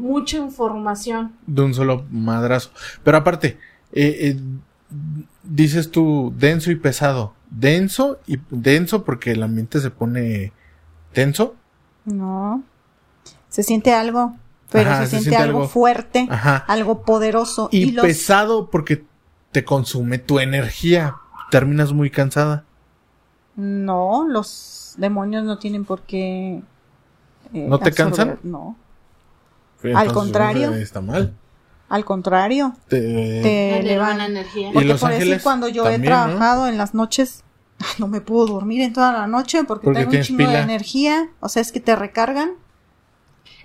[0.00, 1.34] mucha información.
[1.46, 2.70] De un solo madrazo.
[3.02, 3.58] Pero aparte,
[3.92, 4.36] eh, eh,
[5.42, 7.34] dices tú denso y pesado.
[7.50, 10.52] Denso y denso porque el ambiente se pone
[11.12, 11.54] tenso.
[12.04, 12.62] No.
[13.48, 14.36] Se siente algo,
[14.70, 16.56] pero Ajá, se, se siente, siente algo, algo- fuerte, Ajá.
[16.68, 17.68] algo poderoso.
[17.72, 19.04] Y, Y, los, pesado porque
[19.56, 21.16] te consume tu energía.
[21.50, 22.64] Terminas muy cansada.
[23.54, 26.60] No, los demonios no tienen por qué.
[27.54, 28.38] eh, ¿No te absorber- cansan?
[28.42, 28.76] No.
[29.82, 30.74] Entonces, contrario.
[30.74, 31.32] Está mal.
[31.88, 34.20] Al contrario, Te- te elevan elevan.
[34.30, 34.68] energía.
[34.68, 37.42] Y Porque Los por decir, Ángeles cuando yo he trabajado en las noches,
[37.98, 41.30] no me puedo dormir en toda la noche porque, Porque tengo un chingo de energía.
[41.40, 42.50] O sea, es que te recargan.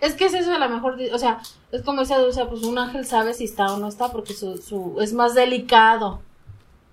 [0.02, 1.40] Es que es eso a lo mejor, o sea,
[1.72, 4.58] es como dice Dulce, pues un ángel sabe si está o no está porque su,
[4.58, 6.22] su es más delicado.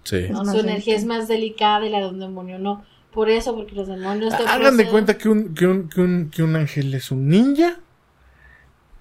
[0.04, 0.28] Sí.
[0.28, 2.84] Su energía es más delicada y la de un demonio no.
[3.12, 6.30] Por eso, porque los demonios te Hagan de cuenta que un, que un, que un,
[6.30, 7.76] que un ángel es un ninja.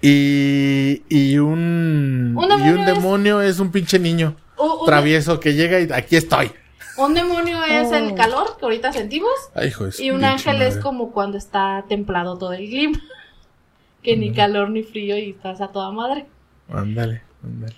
[0.02, 4.86] Y, y un, Un y demonio un es- demonio es un pinche niño O- un-
[4.86, 6.52] travieso que llega y aquí estoy.
[6.98, 8.16] Un demonio es el Oh.
[8.16, 12.54] calor que ahorita sentimos Ay, hijo y un ángel es como cuando está templado todo
[12.54, 13.00] el clima.
[14.04, 16.28] Que ni calor ni frío y estás a toda madre.
[16.70, 17.76] Ándale, ándale.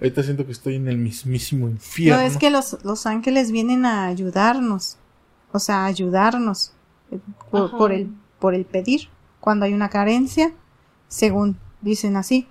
[0.00, 2.20] Ahorita siento que estoy en el mismísimo infierno.
[2.20, 4.98] No, es que los, los ángeles vienen a ayudarnos.
[5.52, 6.72] O sea, a ayudarnos.
[7.10, 7.18] eh,
[7.50, 9.08] Por, el, por el pedir.
[9.40, 10.52] Cuando hay una carencia,
[11.08, 12.46] según dicen así.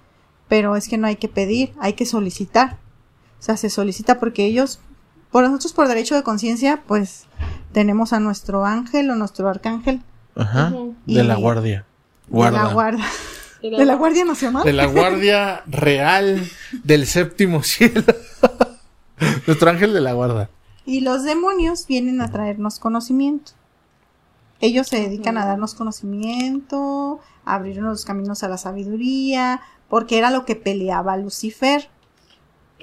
[0.48, 2.78] Pero es que no hay que pedir, hay que solicitar.
[3.40, 4.80] O sea, se solicita porque ellos,
[5.32, 7.26] por nosotros por derecho de conciencia, pues
[7.72, 10.02] tenemos a nuestro ángel o nuestro arcángel
[10.36, 10.74] Ajá.
[11.06, 11.42] De la Y-
[12.32, 12.64] de Guarda.
[12.64, 13.06] la guardia.
[13.62, 14.64] De la Guardia Nacional.
[14.64, 16.44] De la guardia real
[16.84, 18.04] del séptimo cielo.
[19.48, 20.50] Nuestro ángel de la guarda.
[20.86, 23.52] Y los demonios vienen a traernos conocimiento.
[24.62, 30.32] Ellos se dedican a darnos conocimiento, a abrirnos los caminos a la sabiduría, porque era
[30.32, 31.90] lo que peleaba Lucifer,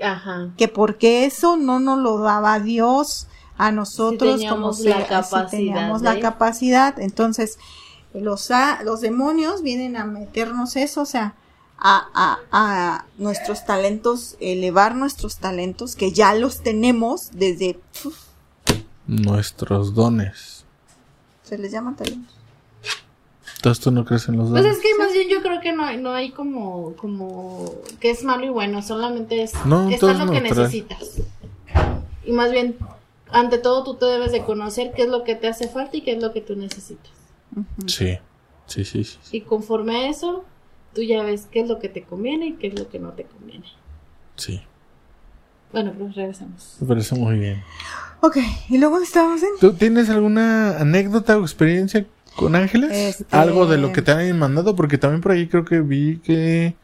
[0.02, 0.50] Ajá.
[0.56, 6.02] que porque eso no nos lo daba Dios a nosotros Si como la si teníamos
[6.02, 6.98] la capacidad.
[7.00, 7.58] Entonces,
[8.14, 11.34] los, a- los demonios vienen a meternos eso, o sea,
[11.78, 17.78] a, a, a nuestros talentos, elevar nuestros talentos, que ya los tenemos desde,
[19.06, 20.64] Nuestros dones.
[21.42, 22.34] se les llama talentos.
[23.56, 24.76] Entonces tú no crees en los Pues dones.
[24.76, 28.22] es que más bien yo creo que no, hay- no hay como, como que es
[28.22, 31.14] malo y bueno, solamente es No, es lo que necesitas.
[32.24, 32.76] Y más bien,
[33.30, 36.02] ante todo tú te debes de conocer qué es lo que te hace falta y
[36.02, 37.10] qué es lo que tú necesitas.
[37.86, 38.18] Sí.
[38.66, 39.18] Sí, sí, sí.
[39.32, 40.44] Y conforme a eso,
[40.94, 43.12] tú ya ves qué es lo que te conviene y qué es lo que no
[43.12, 43.64] te conviene.
[44.36, 44.62] Sí.
[45.72, 46.76] Bueno, pues regresamos.
[46.80, 47.62] Me parece muy bien.
[48.20, 48.36] Ok,
[48.68, 49.48] y luego estábamos en...
[49.60, 52.90] ¿Tú tienes alguna anécdota o experiencia con ángeles?
[53.20, 56.18] Este- Algo de lo que te han mandado, porque también por ahí creo que vi
[56.18, 56.74] que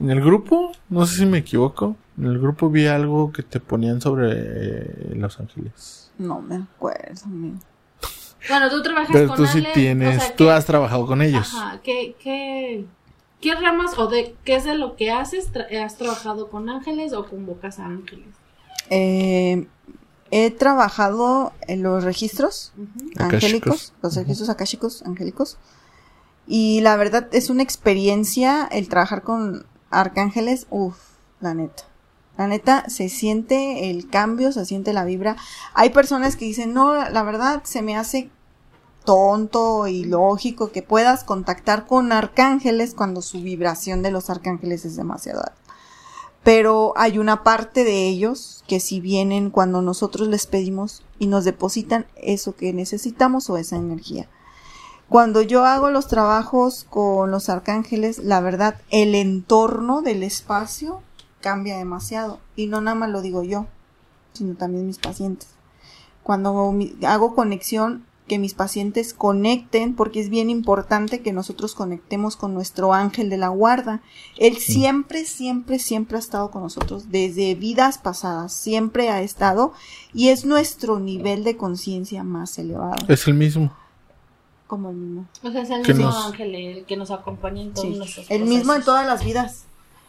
[0.00, 3.60] en el grupo, no sé si me equivoco, en el grupo vi algo que te
[3.60, 6.10] ponían sobre eh, los ángeles.
[6.18, 7.56] No me acuerdo, amigo.
[8.48, 11.06] Bueno, tú trabajas Pero con tú sí Ale, tienes, o sea, tú ¿qué- has trabajado
[11.06, 11.52] con ellos.
[11.54, 12.84] Ajá, ¿qué, qué,
[13.40, 15.52] qué ramas o de qué es de lo que haces?
[15.52, 18.28] Tra- ¿Has trabajado con ángeles o convocas a ángeles?
[18.90, 19.66] Eh,
[20.30, 22.88] he trabajado en los registros Ujú.
[23.16, 23.22] Akáshicos.
[23.44, 25.58] angélicos, los registros akáshicos angélicos.
[26.46, 30.96] Y la verdad es una experiencia el trabajar con arcángeles, uff,
[31.40, 31.84] la neta.
[32.38, 35.36] La neta, se siente el cambio, se siente la vibra.
[35.74, 38.28] Hay personas que dicen, no, la verdad se me hace
[39.06, 44.96] tonto y lógico que puedas contactar con arcángeles cuando su vibración de los arcángeles es
[44.96, 45.56] demasiado alta.
[46.42, 51.44] Pero hay una parte de ellos que si vienen cuando nosotros les pedimos y nos
[51.44, 54.28] depositan eso que necesitamos o esa energía.
[55.08, 61.00] Cuando yo hago los trabajos con los arcángeles, la verdad, el entorno del espacio
[61.40, 62.40] cambia demasiado.
[62.56, 63.66] Y no nada más lo digo yo,
[64.32, 65.48] sino también mis pacientes.
[66.24, 66.74] Cuando
[67.06, 72.92] hago conexión, que mis pacientes conecten, porque es bien importante que nosotros conectemos con nuestro
[72.92, 74.02] ángel de la guarda.
[74.36, 79.72] Él siempre, siempre, siempre ha estado con nosotros, desde vidas pasadas, siempre ha estado,
[80.12, 83.72] y es nuestro nivel de conciencia más elevado, Es el mismo.
[84.66, 85.26] como el mismo.
[85.44, 87.96] O sea, es el Que mismo nos- ángel el que nos acompaña en todos Sí,
[87.96, 89.64] nuestros el mismo en todas las vidas.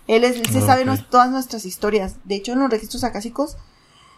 [0.08, 2.16] Él, es, él se Ah, sabe todas nuestras historias.
[2.24, 3.58] De hecho, en los registros acásicos,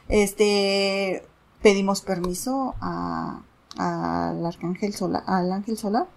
[0.08, 1.26] este,
[1.62, 3.41] pedimos permiso a,
[3.80, 6.07] al arcángel solar, al ángel solar,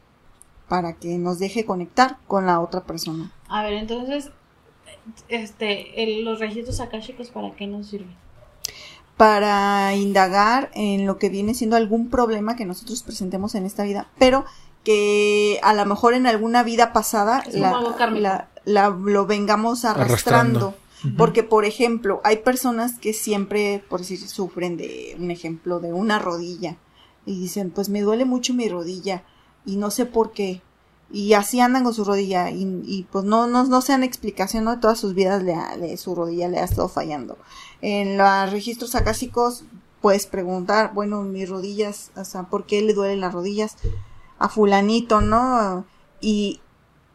[0.68, 3.30] para que nos deje conectar con la otra persona.
[3.48, 4.30] A ver, entonces,
[5.28, 8.14] este, el- los registros akáshicos, ¿para qué nos sirven?
[9.16, 14.08] Para indagar en lo que viene siendo algún problema que nosotros presentemos en esta vida,
[14.18, 14.44] pero
[14.84, 17.70] que a lo mejor en alguna vida pasada la,
[18.22, 20.58] la- la- lo vengamos arrastrando.
[20.68, 20.82] Arrastrando.
[21.18, 26.18] Porque, por ejemplo, hay personas que siempre, por decir, sufren de un ejemplo, de una
[26.20, 26.76] rodilla.
[27.26, 29.22] Y dicen, pues me duele mucho mi rodilla.
[29.64, 30.60] Y no sé por qué.
[31.10, 32.50] Y así andan con su rodilla.
[32.50, 34.80] Y, y, pues no, no, no se dan explicación, ¿no?
[34.80, 37.38] Todas sus vidas le le- su rodilla le ha estado fallando.
[37.80, 39.64] En los registros acásicos
[40.00, 43.76] puedes preguntar, bueno, mis rodillas, o sea, ¿por qué le duelen las rodillas?
[44.38, 45.84] A fulanito, ¿no?
[46.20, 46.60] Y,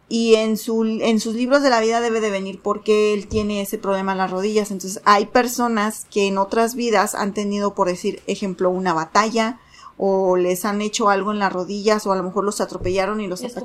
[0.10, 3.60] y en, su, en sus libros de la vida debe de venir porque él tiene
[3.62, 4.72] ese problema en las rodillas.
[4.72, 9.60] Entonces hay personas que en otras vidas han tenido, por decir, ejemplo, una batalla
[9.98, 13.28] o les han hecho algo en las rodillas o a lo mejor los atropellaron y
[13.28, 13.56] los Es.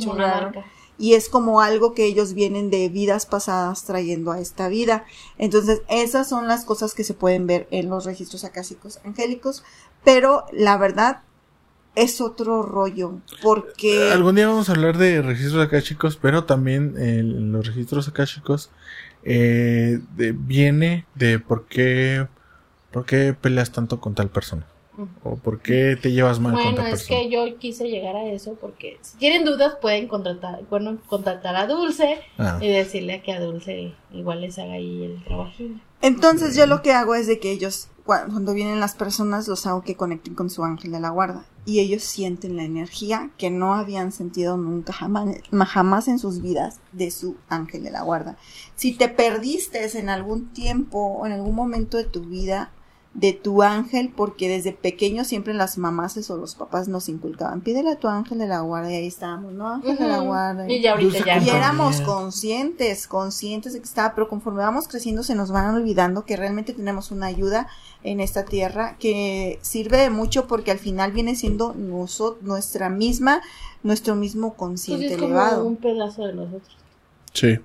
[0.99, 5.05] Y es como algo que ellos vienen de vidas pasadas trayendo a esta vida.
[5.39, 9.64] Entonces, esas son las cosas que se pueden ver en los registros acásicos angélicos.
[10.05, 11.22] Pero la verdad
[11.95, 13.14] es otro rollo.
[13.43, 14.11] Porque...
[14.12, 18.70] Algún día vamos a hablar de registros akáshicos, pero también en los registros akáshicos
[19.24, 22.26] eh, de- viene de por qué,
[22.91, 24.66] por qué peleas tanto con tal persona.
[25.24, 27.20] O por qué te llevas mal con Bueno, tal es persona.
[27.20, 31.66] que yo quise llegar a eso porque si tienen dudas pueden contratar, bueno, contactar a
[31.66, 35.53] Dulce Ah, y decirle que a Dulce igual les haga ahí el trabajo.
[36.03, 39.66] Entonces yo lo que hago es de que ellos, cua- cuando vienen las personas, los
[39.66, 41.47] hago que conecten con su ángel de la guarda.
[41.64, 45.36] Y ellos sienten la energía que no habían sentido nunca jamás,
[45.68, 48.36] jamás en sus vidas de su ángel de la guarda.
[48.74, 52.72] Si te perdiste en algún tiempo o en algún momento de tu vida
[53.15, 57.91] de tu ángel, porque desde pequeños siempre las mamás o los papás nos inculcaban, pídele
[57.91, 59.69] a tu ángel de la guarda y ahí estábamos, ¿no?
[59.69, 60.71] Ángel de la guarda.
[60.71, 61.37] Y ya ahorita ya.
[61.39, 66.25] Y éramos conscientes, conscientes de que estaba, pero conforme vamos creciendo se nos van olvidando
[66.25, 67.69] que realmente tenemos una ayuda
[68.03, 73.43] en esta tierra que sirve de mucho porque al final viene siendo noso- nuestra misma,
[73.83, 75.65] nuestro mismo Pues consciente es como elevado.
[75.67, 76.77] un pedazo de nosotros.
[77.35, 77.59] sí.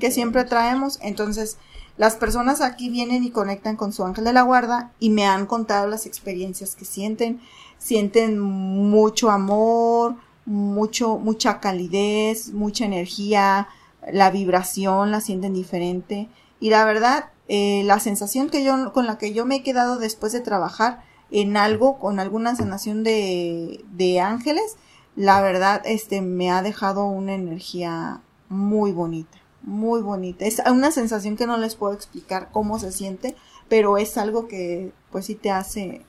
[0.00, 0.98] Que siempre traemos.
[1.02, 1.58] Entonces,
[1.96, 5.46] las personas aquí vienen y conectan con su ángel de la guarda y me han
[5.46, 7.40] contado las experiencias que sienten.
[7.78, 10.16] Sienten mucho amor,
[10.46, 13.68] mucho, mucha calidez, mucha energía,
[14.10, 16.28] la vibración la sienten diferente.
[16.60, 19.98] Y la verdad, eh, la sensación que yo, con la que yo me he quedado
[19.98, 24.76] después de trabajar en algo, con alguna sanación de, de ángeles,
[25.16, 30.44] la verdad, este, me ha dejado una energía muy bonita, muy bonita.
[30.44, 33.34] Es una sensación que no les puedo explicar cómo se siente,
[33.68, 36.02] pero es algo que, pues sí te hace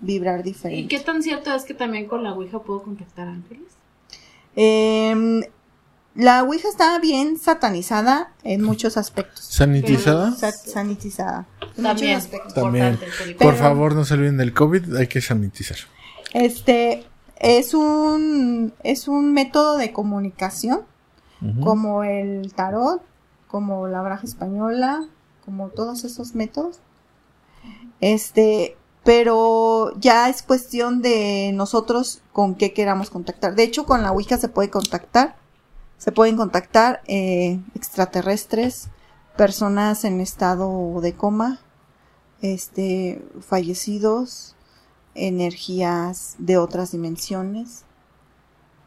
[0.00, 0.80] vibrar diferente.
[0.82, 3.64] ¿Y qué tan cierto es que también con la Ouija puedo contactar ángeles?
[4.54, 5.42] Em,
[6.14, 9.44] la Ouija está bien satanizada en muchos aspectos.
[9.44, 10.32] ¿Sanitizada?
[10.32, 11.46] Sa- sanitizada.
[11.76, 12.10] En También.
[12.14, 12.54] muchos aspectos.
[12.54, 12.86] También.
[12.92, 13.44] Importante, Felipe.
[13.44, 15.76] Por Pero- favor, no se olviden del COVID, hay que sanitizar.
[16.32, 17.04] Este
[17.38, 20.80] es un es un método de comunicación
[21.62, 23.02] Como el tarot,
[23.48, 25.06] como la baraja española,
[25.44, 26.80] como todos esos métodos.
[28.00, 33.54] Este, pero ya es cuestión de nosotros con qué queramos contactar.
[33.54, 35.36] De hecho, con la Ouija se puede contactar,
[35.96, 38.88] se pueden contactar eh, extraterrestres,
[39.36, 41.60] personas en estado de coma,
[42.42, 44.56] este, fallecidos,
[45.14, 47.85] energías de otras dimensiones,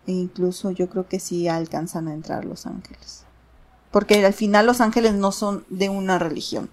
[0.10, 3.26] e incluso yo creo que sí alcanzan a entrar los ángeles.
[3.92, 6.70] Porque al final los ángeles no son de una religión.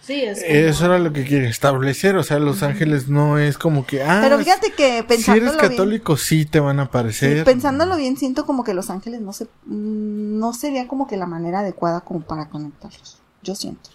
[0.00, 3.58] Sí, es como- Eso era lo que quiere establecer, o sea, los ángeles no es
[3.58, 6.84] como que, ah, Pero fíjate que si pensándolo eres bien, católico sí te van a
[6.84, 7.44] sí, aparecer.
[7.44, 11.26] pensándolo bien, siento como que los ángeles no se, mm, no sería como que la
[11.26, 13.18] manera adecuada como para conectarlos.
[13.42, 13.90] Yo siento.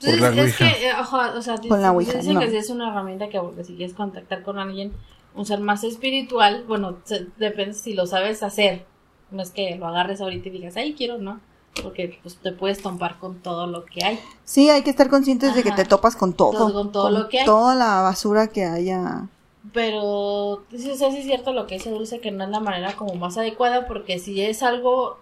[0.00, 0.58] Por la es Ouija.
[0.58, 2.40] que, eh, ajá, o sea, Con la dicen- Ouija, dicen no.
[2.40, 4.92] que sí es una herramienta que si quieres contactar con alguien,
[5.34, 8.84] un ser más espiritual, bueno, se- depende si lo sabes hacer.
[9.30, 11.40] No es que lo agarres ahorita y digas, ay, quiero, no.
[11.82, 14.20] Porque pues te puedes tompar con todo lo que hay.
[14.44, 16.52] Sí, hay que estar conscientes de que te topas con todo.
[16.52, 17.46] Todo- con todo lo que hay.
[17.46, 19.26] Toda la basura que haya.
[19.72, 22.60] Pero sí, o sea, sí es cierto lo que dice Dulce, que no es la
[22.60, 25.18] manera como más adecuada, porque si es algo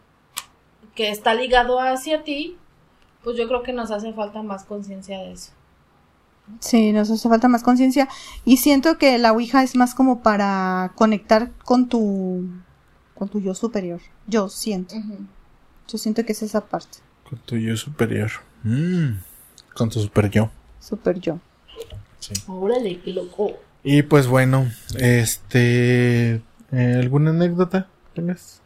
[0.94, 2.56] que está ligado hacia ti,
[3.24, 5.52] pues yo creo que nos hace falta más conciencia de eso.
[6.60, 8.08] Sí, nos hace falta más conciencia.
[8.44, 12.48] Y siento que la Ouija es más como para conectar con tu,
[13.14, 14.00] con tu yo superior.
[14.26, 14.94] Yo siento.
[15.88, 16.98] Yo siento que es esa parte.
[17.28, 18.30] Con tu yo superior.
[18.62, 19.18] Mm,
[19.74, 20.50] con tu super yo.
[20.80, 21.38] Super yo.
[22.18, 22.34] Sí.
[22.46, 23.52] Órale, qué loco.
[23.84, 26.34] Y pues bueno, este,
[26.70, 28.60] eh, ¿alguna anécdota tengas?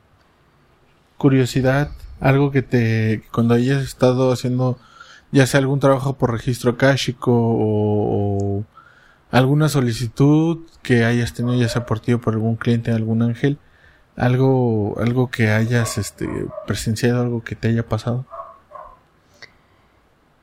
[1.16, 4.78] Curiosidad, algo que te, cuando hayas estado haciendo,
[5.32, 8.64] ya sea algún trabajo por registro akáshico o,
[9.30, 13.58] alguna solicitud que hayas tenido, ya sea por ti o por algún cliente, algún ángel,
[14.16, 16.28] algo, algo que hayas, este,
[16.66, 18.24] presenciado, algo que te haya pasado.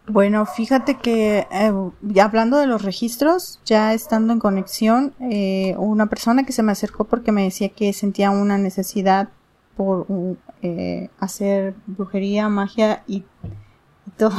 [0.05, 6.45] Bueno, fíjate que eh, hablando de los registros, ya estando en conexión, eh, una persona
[6.45, 9.29] que se me acercó porque me decía que sentía una necesidad
[9.77, 10.05] por
[10.61, 13.23] eh, hacer brujería, magia y
[14.17, 14.35] todo.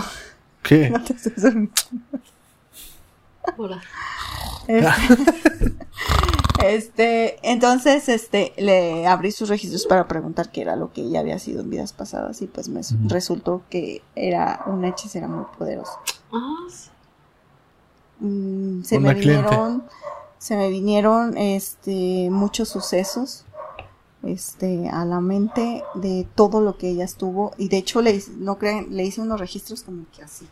[0.65, 0.91] ¿Qué?
[0.91, 1.73] No te estoy sorprendiendo.
[3.57, 3.83] Hola.
[4.67, 5.77] Este,
[6.77, 11.39] este, entonces, este, le abrí sus registros para preguntar qué era lo que ella había
[11.39, 15.93] sido en vidas pasadas y pues me resultó que era una hechicera muy poderosa.
[16.33, 16.89] Ah, sí.
[18.21, 19.43] Mm, se Una me cliente.
[19.43, 19.85] vinieron,
[20.39, 23.45] se me vinieron, este, muchos sucesos,
[24.27, 28.33] este, a la mente de todo lo que ella estuvo y de hecho le, hice-
[28.39, 30.47] no creen, le hice unos registros como que así.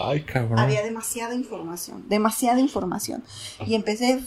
[0.00, 0.58] Ay, cabrón.
[0.58, 3.22] Había demasiada información, demasiada información.
[3.66, 4.20] Y empecé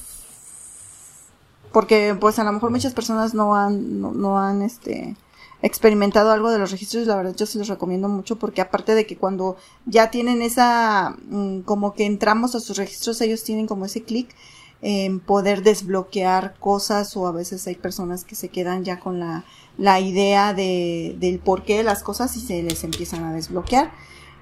[1.72, 5.16] porque pues a lo mejor muchas personas no han, no, no han este
[5.62, 8.94] experimentado algo de los registros y la verdad yo se los recomiendo mucho porque aparte
[8.94, 13.66] de que cuando ya tienen esa mm, como que entramos a sus registros ellos tienen
[13.66, 14.30] como ese clic
[14.88, 19.44] en poder desbloquear cosas o a veces hay personas que se quedan ya con la,
[19.80, 23.92] la idea de, del porqué de las cosas y se les empiezan a desbloquear.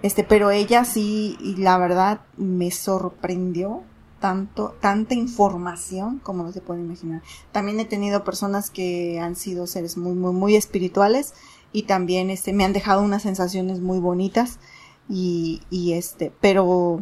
[0.02, 3.84] Este, pero ella sí, y la verdad me sorprendió
[4.20, 7.22] tanto, tanta información como no se puede imaginar.
[7.54, 11.34] También he tenido personas que han sido seres muy, muy, muy espirituales
[11.72, 14.60] y también este, me han dejado unas sensaciones muy bonitas
[15.08, 17.00] y, y este, pero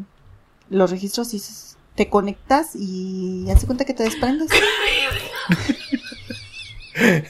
[0.69, 1.39] los registros sí
[1.95, 4.49] te conectas y hace cuenta que te desprendes.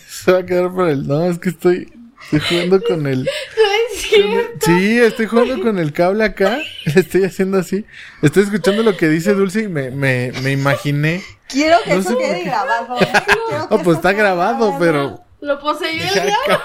[0.08, 1.08] Se va a quedar por el.
[1.08, 1.92] No, es que estoy,
[2.32, 3.30] estoy jugando con el.
[3.96, 4.24] Sí,
[4.62, 6.60] Sí, estoy jugando con el cable acá.
[6.86, 7.86] Le estoy haciendo así.
[8.22, 11.24] Estoy escuchando lo que dice Dulce y me, me, me imaginé.
[11.48, 12.98] Quiero que No eso sé por quede grabado.
[13.02, 13.08] ¿eh?
[13.50, 15.24] Que Ah, pues está grabado, pero.
[15.42, 16.62] Lo poseyó el diablo.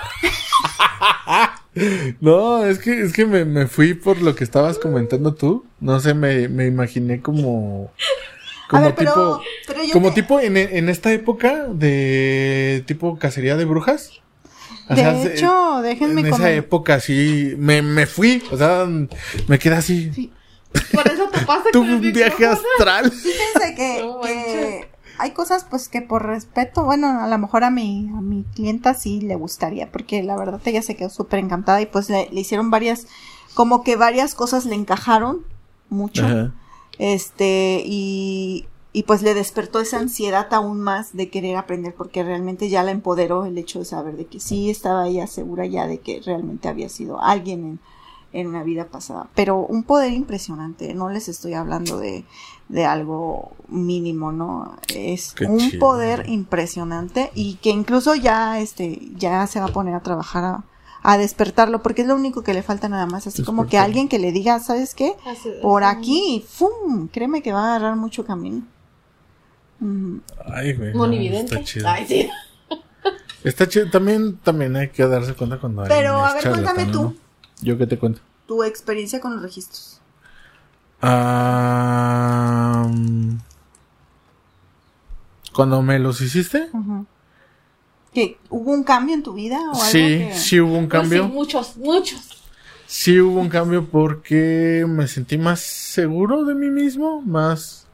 [2.21, 5.65] No, es que, es que me, me fui por lo que estabas comentando tú.
[5.81, 7.93] No sé, me, me imaginé como.
[8.67, 9.43] A Como ver, pero, tipo.
[9.67, 14.11] pero yo Como te- tipo en, en esta época de tipo cacería de brujas.
[14.89, 18.87] O De sea, se- hecho, déjenme en esa época sí me, me fui, o sea,
[19.49, 20.33] me quedé así.
[20.93, 23.11] Por eso te pasa Tuve un viaje astral.
[23.11, 24.89] Fíjense que, No que
[25.19, 28.95] hay cosas pues que por respeto, bueno, a lo mejor a mi, a mi clienta
[28.95, 32.41] sí le gustaría, porque la verdad ella se quedó súper encantada y pues le, le
[32.41, 33.07] hicieron varias,
[33.55, 35.45] como que varias cosas le encajaron
[35.89, 36.25] mucho.
[36.25, 36.55] Ajá.
[36.99, 42.69] Este, y, y pues le despertó esa ansiedad aún más de querer aprender, porque realmente
[42.69, 45.99] ya la empoderó el hecho de saber de que sí estaba ella segura ya de
[45.99, 47.81] que realmente había sido alguien en,
[48.33, 49.29] en una vida pasada.
[49.35, 52.25] Pero un poder impresionante, no les estoy hablando de,
[52.69, 54.77] de algo mínimo, ¿no?
[54.95, 55.79] Es Qué un chido.
[55.81, 60.65] poder impresionante y que incluso ya, este, ya se va a poner a trabajar a,
[61.03, 64.09] a despertarlo, porque es lo único que le falta nada más, así como que alguien
[64.09, 65.15] que le diga, ¿sabes qué?
[65.27, 67.09] Así- Por así- aquí, ¡fum!
[67.09, 68.63] Créeme que va a agarrar mucho camino.
[69.81, 70.21] Ujú.
[70.53, 70.95] Ay, güey.
[70.95, 71.89] no, está chido.
[71.89, 72.29] Ay, sí.
[73.45, 73.89] Está chido.
[73.91, 77.03] También, también hay que darse cuenta cuando Pero, a ver, cuéntame tú.
[77.03, 77.15] ¿no?
[77.63, 78.21] ¿Yo qué te cuento?
[78.47, 79.96] Tu experiencia con los registros.
[81.89, 83.37] Ah, mm,
[85.55, 86.69] cuando me los hiciste.
[88.13, 91.03] ¿Que hubo un cambio en tu vida o algo sí, que- sí hubo un Pues
[91.09, 91.29] sí, cambio.
[91.29, 92.43] muchos, muchos.
[92.87, 97.87] Sí hubo un cambio porque me sentí más seguro de mí mismo, más,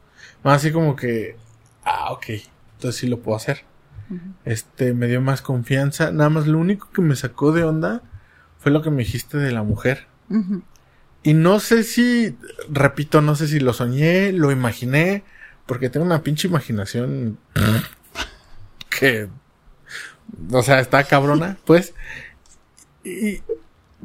[0.43, 1.35] más así como que,
[1.83, 2.25] ah, ok,
[2.75, 3.63] entonces sí lo puedo hacer.
[4.45, 6.11] Este, me dio más confianza.
[6.11, 8.01] Nada más lo único que me sacó de onda
[8.59, 10.05] fue lo que me dijiste de la mujer.
[11.23, 12.35] Y no sé si,
[12.69, 15.23] repito, no sé si lo soñé, lo imaginé,
[15.65, 17.37] porque tengo una pinche imaginación
[18.89, 19.29] que,
[20.51, 21.93] o sea, está cabrona, pues.
[23.03, 23.41] Y,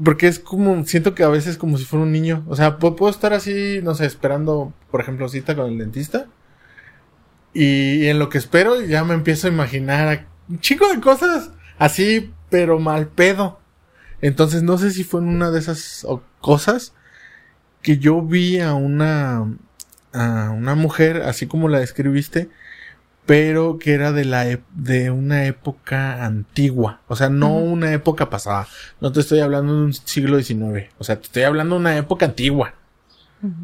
[0.03, 2.45] porque es como, siento que a veces como si fuera un niño.
[2.49, 6.27] O sea, pu- puedo estar así, no sé, esperando, por ejemplo, cita con el dentista.
[7.55, 11.51] Y, en lo que espero ya me empiezo a imaginar a- un chico de cosas
[11.79, 13.59] así, pero mal pedo.
[14.21, 16.07] Entonces no sé si fue en una de esas
[16.41, 16.93] cosas
[17.89, 19.51] que yo vi a una
[20.13, 22.51] a una mujer así como la describiste,
[23.25, 28.69] pero que era de la de una época antigua, o sea, no una época pasada.
[29.01, 31.97] No te estoy hablando de un siglo XIX, o sea, te estoy hablando de una
[31.97, 32.75] época antigua.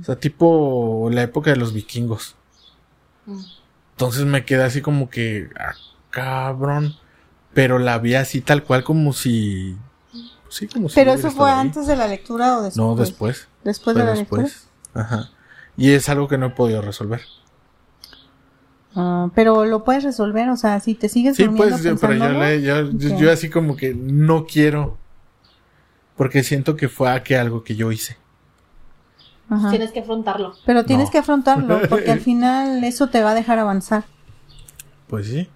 [0.00, 2.34] O sea, tipo la época de los vikingos.
[3.90, 5.74] Entonces me quedé así como que, ah,
[6.08, 6.94] cabrón.
[7.52, 9.76] Pero la vi así tal cual como si...
[10.48, 11.60] Sí, como si Pero eso fue ahí.
[11.60, 12.76] antes de la lectura o después.
[12.76, 13.48] No, después.
[13.64, 14.42] Después Fue de la después.
[14.42, 15.04] lectura.
[15.04, 15.30] Ajá.
[15.76, 17.22] Y es algo que no he podido resolver.
[18.96, 22.20] Ah, pero lo puedes resolver, o sea, si te sigues Sí, durmiendo pues, pero yo,
[22.20, 23.20] pensándolo, le- yo, yo- Ok.
[23.20, 24.98] yo así como que no quiero.
[26.16, 28.16] Porque siento que fue a que algo que yo hice.
[29.50, 29.68] ajá.
[29.70, 30.54] Tienes que afrontarlo.
[30.64, 31.12] Pero tienes No.
[31.12, 34.04] que afrontarlo, porque al final eso te va a dejar avanzar.
[35.08, 35.48] Pues sí.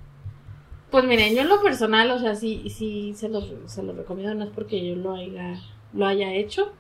[0.91, 4.35] Pues miren, yo en lo personal, o sea, sí, sí se los, se los recomiendo,
[4.35, 5.61] no es porque yo lo haya,
[5.95, 6.73] lo haya hecho,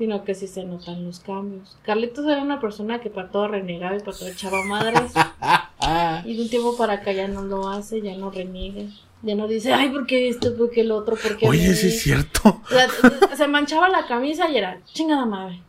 [0.00, 1.76] sino que sí se notan los cambios.
[1.82, 5.12] Carlitos era una persona que para todo renegaba y para todo echaba madres,
[6.24, 8.84] y de un tiempo para acá ya no lo hace, ya no reniega,
[9.20, 11.74] ya no dice, ay, ¿por qué esto, por qué el otro, por qué Oye, mí?".
[11.74, 12.62] sí es cierto.
[12.64, 12.88] O sea,
[13.36, 15.60] se manchaba la camisa y era, chingada madre.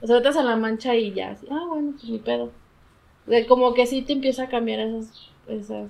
[0.00, 2.52] O sea, ahorita se la mancha y ya, así, ah, bueno, pues mi pedo.
[3.26, 5.10] O sea, como que sí te empieza a cambiar esas,
[5.48, 5.88] esas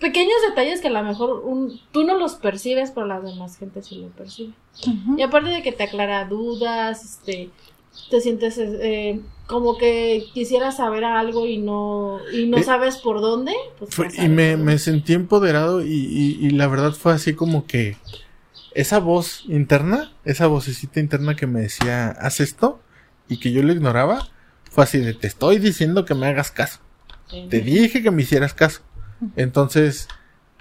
[0.00, 3.82] pequeños detalles que a lo mejor un, tú no los percibes, pero la demás gente
[3.82, 4.52] sí lo percibe.
[5.16, 7.50] Y aparte de que te aclara dudas, este,
[8.10, 13.20] te sientes eh, como que quisieras saber algo y no, y no Eh, sabes por
[13.20, 13.52] dónde.
[13.78, 17.66] Pues Fue- y me, me sentí empoderado y, y- y la verdad fue así como
[17.66, 17.96] que
[18.74, 22.80] esa voz interna, esa vocecita interna que me decía, haz esto,
[23.28, 24.28] y que yo lo ignoraba,
[24.70, 26.80] fue así de, te estoy diciendo que me hagas caso.
[27.30, 27.46] Sí.
[27.48, 28.82] Te dije que me hicieras caso.
[29.36, 30.08] Entonces,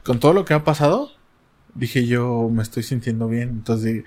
[0.04, 1.12] con todo lo que ha pasado,
[1.74, 3.50] dije yo me estoy sintiendo bien.
[3.50, 4.04] Entonces,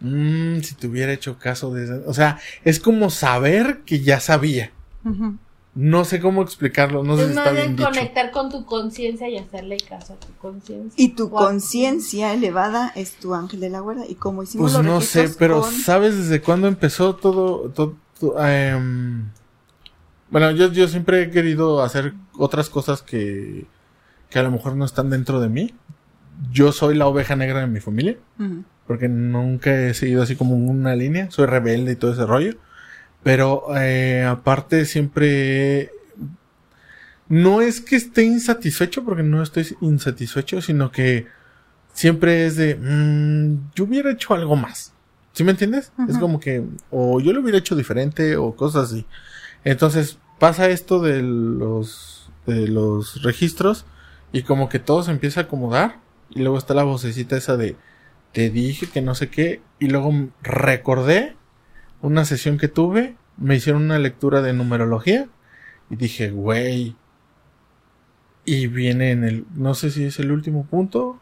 [0.00, 4.20] mm, si te hubiera hecho caso de esa- O sea, es como saber que ya
[4.20, 4.72] sabía.
[5.04, 5.36] Ujú.
[5.72, 7.88] No sé cómo explicarlo, no sé Es si está de bien dicho.
[7.88, 10.92] conectar con tu conciencia y hacerle caso a tu conciencia.
[11.02, 11.38] Y tu Wow.
[11.46, 14.04] conciencia elevada es tu ángel de la guarda.
[14.08, 17.70] Y como hicimos Pues los no sé, pero con- ¿sabes desde cuándo empezó todo?
[17.70, 19.26] todo, todo, em,
[20.30, 23.64] bueno, yo, yo siempre he querido hacer otras cosas que,
[24.30, 25.74] que a lo mejor no están dentro de mí.
[26.50, 28.16] Yo soy la oveja negra de mi familia,
[28.86, 31.30] porque nunca he seguido así como una línea.
[31.30, 32.56] Soy rebelde y todo ese rollo.
[33.22, 35.90] Pero eh, aparte siempre...
[37.28, 41.26] No es que esté insatisfecho, porque no estoy insatisfecho, sino que
[41.92, 44.94] siempre es de, mm, yo hubiera hecho algo más.
[45.32, 45.92] ¿Sí me entiendes?
[46.08, 49.06] Es como que, o yo lo hubiera hecho diferente, o cosas así.
[49.62, 53.86] Entonces, pasa esto de los, de los registros,
[54.32, 56.00] y como que todo se empieza a acomodar,
[56.30, 57.76] y luego está la vocecita esa de,
[58.32, 60.12] te dije que no sé qué, y luego
[60.42, 61.36] recordé
[62.02, 65.28] una sesión que tuve, me hicieron una lectura de numerología,
[65.90, 66.96] y dije, güey,
[68.44, 71.20] Y viene en el, no sé si es el último punto,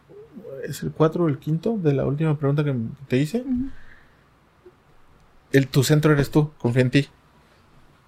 [0.65, 2.75] es el 4 o el quinto de la última pregunta que
[3.09, 3.45] te hice.
[5.53, 7.09] El, tu centro eres tú, confía en ti.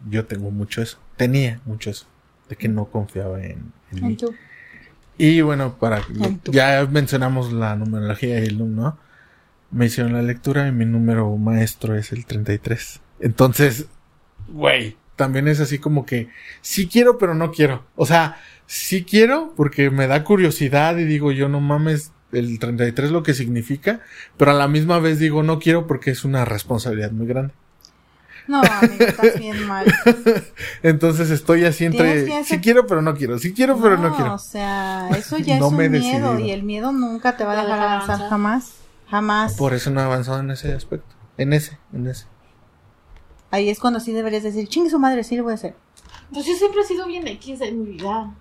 [0.09, 2.07] Yo tengo mucho eso, tenía mucho eso,
[2.49, 4.17] de que no confiaba en, en mí.
[4.17, 4.33] Tú.
[5.23, 6.03] Y bueno, para
[6.51, 8.99] ya mencionamos la numerología y el NUM, ¿no?
[9.71, 13.03] Me hicieron la lectura y mi número maestro es el 33.
[13.21, 13.85] Entonces,
[14.49, 16.31] güey, también es así como que
[16.63, 17.85] sí quiero, pero no quiero.
[17.97, 23.11] O sea, sí quiero porque me da curiosidad y digo, yo no mames el 33
[23.11, 24.01] lo que significa,
[24.39, 27.53] pero a la misma vez digo, no quiero porque es una responsabilidad muy grande.
[28.47, 29.87] No, amigo, estás bien mal.
[30.83, 34.15] Entonces estoy así entre, que hacer- sí quiero, pero no quiero, sí quiero, pero no
[34.17, 34.35] quiero.
[34.35, 36.39] O sea, eso ya No es un me miedo decidido.
[36.39, 38.73] y el miedo nunca te va a No dejar deja avanzar jamás.
[39.09, 39.55] Jamás.
[39.55, 41.15] Por eso no he avanzado en ese aspecto.
[41.37, 42.27] En ese, en ese.
[43.51, 45.75] Ahí es cuando sí deberías decir, chingue su madre, sí lo voy a hacer.
[46.33, 48.33] Pues yo siempre he sido bien X en mi vida.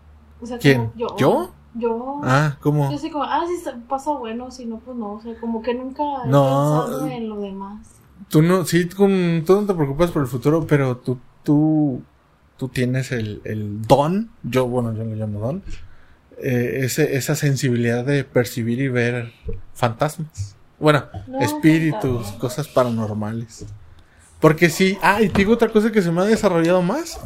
[0.41, 0.87] O sea, ¿Quién?
[0.89, 1.17] como yo.
[1.17, 1.51] ¿Yo?
[1.75, 2.21] Yo.
[2.23, 2.91] Ah, ¿cómo?
[2.91, 5.13] Yo soy como, ah, si se- pasa bueno, si no, pues no.
[5.13, 6.83] O sea, como que nunca he No.
[6.85, 7.87] pensado en lo demás.
[8.29, 12.01] Tú no, sí, con- tú no te preocupas por el futuro, pero tú, tú,
[12.57, 15.63] tú tienes el, el don, yo, bueno, yo lo llamo don,
[16.37, 19.33] eh, ese, esa sensibilidad de percibir y ver
[19.73, 20.55] fantasmas.
[20.79, 23.65] Bueno, No, espíritus, cosas paranormales.
[24.39, 27.19] Porque sí, ah, y te digo otra cosa que se me ha desarrollado más,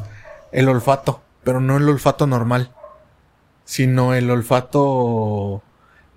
[0.51, 2.71] el olfato, pero no el olfato normal,
[3.65, 5.61] sino el olfato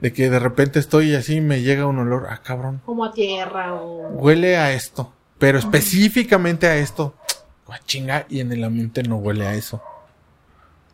[0.00, 3.12] de que de repente estoy así y me llega un olor, ah, cabrón, Como a
[3.12, 4.08] tierra o.
[4.10, 7.14] huele a esto, pero específicamente a esto.
[7.86, 9.82] Chinga, y en el ambiente no huele a eso.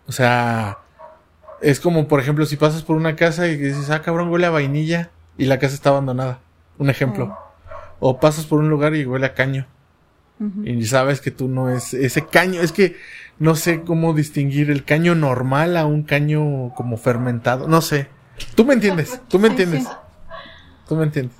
[0.07, 0.79] O sea,
[1.61, 4.51] es como, por ejemplo, si pasas por una casa y dices, ah, cabrón, huele a
[4.51, 6.41] vainilla y la casa está abandonada.
[6.79, 7.39] Un ejemplo.
[8.01, 9.67] O pasas por un lugar y huele a caño.
[10.65, 12.61] Y sabes que tú no es ese caño.
[12.61, 12.97] Es que
[13.39, 17.69] no sé cómo distinguir el caño normal a un caño como fermentado.
[17.69, 18.09] No sé.
[18.55, 19.21] Tú me entiendes.
[19.29, 19.85] Tú me entiendes.
[19.85, 19.89] sí.
[20.89, 21.37] Tú me entiendes.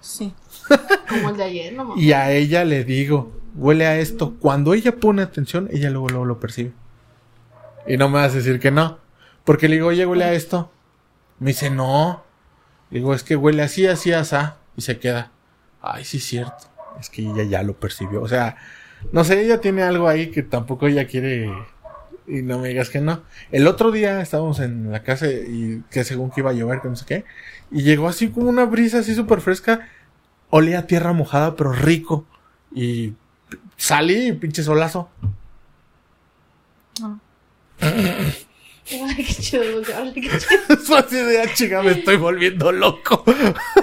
[0.00, 0.34] Sí.
[1.08, 2.02] Como el de ayer, no mames.
[2.02, 4.34] Y a ella le digo, huele a esto.
[4.38, 6.72] Cuando ella pone atención, ella luego, luego lo percibe.
[7.86, 8.98] Y no me vas a decir que no.
[9.44, 10.70] Porque le digo, oye, huele a esto.
[11.38, 12.22] Me dice, no.
[12.90, 14.58] Le digo, es que huele así, así, asá.
[14.76, 15.32] Y se queda.
[15.80, 16.64] Ay, sí, es cierto.
[17.00, 18.22] Es que ella ya lo percibió.
[18.22, 18.56] O sea,
[19.10, 21.50] no sé, ella tiene algo ahí que tampoco ella quiere.
[22.26, 23.22] Y no me digas que no.
[23.50, 26.88] El otro día estábamos en la casa y que según que iba a llover, que
[26.88, 27.24] no sé qué.
[27.70, 29.88] Y llegó así como una brisa así súper fresca.
[30.50, 32.26] Olía a tierra mojada, pero rico.
[32.74, 33.14] Y
[33.76, 35.10] salí y pinche solazo.
[37.80, 40.76] Ay, qué chido, qué chido.
[40.84, 43.24] Fue así de, ah, chica, me estoy volviendo loco.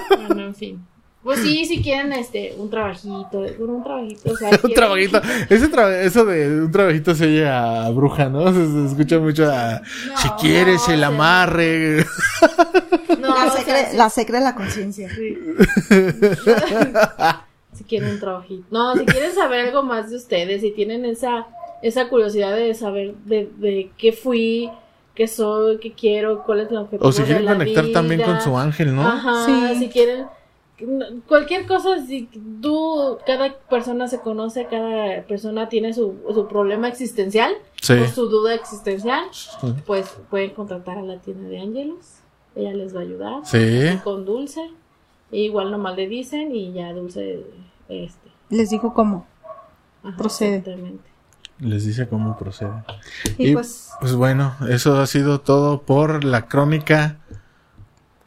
[0.08, 0.86] Bueno, en fin.
[1.22, 5.20] Pues sí, si quieren este, un trabajito, un trabajito, o sea, un trabajito.
[5.50, 8.50] Ese tra- eso de un trabajito se oye a bruja, ¿no?
[8.52, 9.82] Se, se escucha mucho a.
[10.16, 12.06] si quieres no, el amarre.
[13.20, 15.10] No, la, o sea, secre, la secre de la conciencia.
[15.14, 15.36] sí.
[17.74, 18.64] si quieren un trabajito.
[18.70, 21.46] No, si quieren saber algo más de ustedes, si tienen esa,
[21.82, 24.70] esa curiosidad de saber de, de qué fui,
[25.14, 28.22] qué soy, qué quiero, cuál es el objetivo O si de quieren la conectar también
[28.22, 29.06] con su ángel, ¿no?
[29.06, 29.76] Ajá, Sí.
[29.78, 30.26] si quieren
[31.28, 32.28] cualquier cosa, si
[32.62, 37.94] tú, cada persona se conoce, cada persona tiene su, su problema existencial Sí.
[37.94, 39.74] o su duda existencial, Sí.
[39.86, 42.16] pues pueden contratar a la tienda de Ángelos,
[42.54, 43.98] ella les va a ayudar Sí.
[44.04, 44.70] con Dulce,
[45.32, 47.44] e igual nomás le dicen y ya Dulce,
[47.88, 49.26] este, Les digo cómo.
[50.02, 50.56] ajá, Procede.
[50.56, 51.08] exactamente.
[51.60, 52.72] Les dice cómo procede.
[53.36, 57.18] Y, Y pues, Pues bueno, eso ha sido todo por la crónica.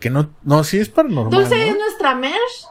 [0.03, 1.31] Que no, no, sí es paranormal.
[1.31, 1.63] Dulce ¿no?
[1.71, 2.67] es nuestra merch,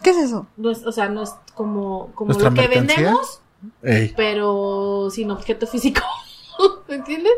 [0.00, 0.46] ¿qué es eso?
[0.62, 3.40] o sea, no es como, como ¿Nuestra lo que vendemos,
[3.82, 6.02] Ey, pero sin objeto físico,
[6.88, 7.32] ¿me entiendes?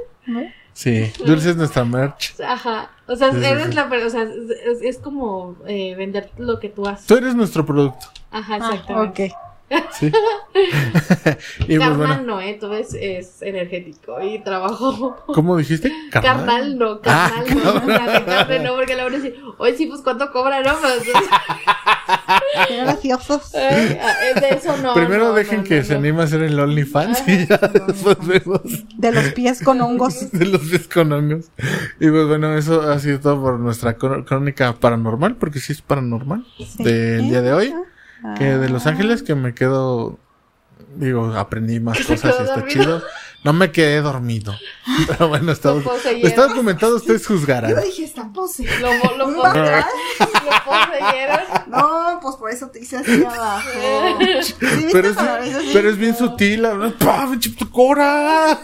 [0.74, 2.38] sí, Dulce es nuestra merch.
[2.46, 3.72] Ajá, o sea, Sí, eres sí.
[3.72, 7.06] la o sea, es, es- es como eh, vender lo que tú haces.
[7.06, 8.06] Tú eres nuestro producto.
[8.30, 9.26] Ajá, Ah, exactamente.
[9.32, 9.53] ok.
[9.92, 10.06] Sí.
[11.60, 12.56] y pues Carnal bueno, no, ¿eh?
[12.60, 15.16] Todo es, es energético y trabajo.
[15.26, 15.90] ¿cómo dijiste?
[16.10, 17.70] Carnal no, Ah, carnal no.
[17.74, 20.62] O sea, de carne no, porque la van a decir, oye, sí, pues cuánto cobra,
[20.62, 20.74] ¿no?
[20.80, 21.02] Pues,
[22.68, 23.54] Qué graciosos.
[23.54, 23.98] eh,
[24.36, 24.94] eh, de eso no.
[24.94, 25.98] Primero no, dejen no, que no, se no.
[26.00, 28.60] anime a hacer el OnlyFans y ya después vemos
[28.96, 30.30] De los pies con hongos.
[30.32, 31.46] de los desconongos.
[32.00, 36.44] Y pues bueno, eso ha sido todo por nuestra crónica paranormal, porque sí es paranormal,
[36.78, 37.74] del día de hoy.
[38.38, 40.18] Que de Los Ángeles, que me quedo,
[40.96, 42.68] digo, aprendí más cosas y está dormido.
[42.68, 43.02] chido.
[43.44, 44.54] No me quedé dormido.
[45.06, 45.74] Pero bueno, está,
[46.22, 47.70] está documentado, ustedes juzgarán.
[47.72, 48.64] Yo dije, está pose.
[48.80, 49.84] Lo, lo, ¿Verdad?
[50.18, 51.40] lo poseyeron.
[51.66, 53.68] No, pues por eso te hice así abajo.
[54.42, 54.54] ¿Sí
[54.90, 55.70] Pero es, así?
[55.74, 56.66] pero es bien sutil.
[56.98, 58.58] ¡Pah, pinche cobra!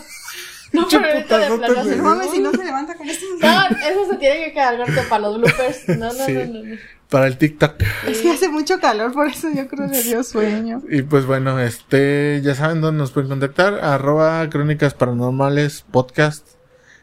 [0.72, 1.84] No, pero ahorita de plano.
[1.84, 3.26] No mames, si no se levanta con esto.
[3.40, 5.88] No, eso se tiene que quedar corto para los bloopers.
[5.88, 6.32] No, no, Sí.
[6.32, 6.76] no, no, no.
[7.10, 7.74] Para el TikTok.
[8.06, 10.80] Es que hace mucho calor, por eso yo creo que le dio sueño.
[10.88, 16.46] Y pues bueno, este, ya saben dónde nos pueden contactar, arroba crónicas paranormales podcast.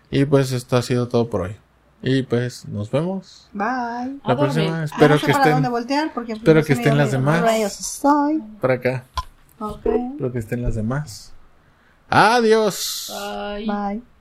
[0.10, 1.58] Y pues esto ha sido todo por hoy.
[2.02, 4.20] Y pues nos vemos Bye.
[4.26, 4.66] La próxima.
[4.66, 7.12] Ya Espero no sé que para estén dónde voltear porque pues, espero que estén las
[7.12, 7.42] de demás.
[8.62, 9.04] por acá.
[9.60, 9.86] Ok.
[9.86, 11.34] Espero que estén las demás.
[12.10, 13.12] Adiós.
[13.14, 13.66] Ay.
[13.66, 14.17] Bye.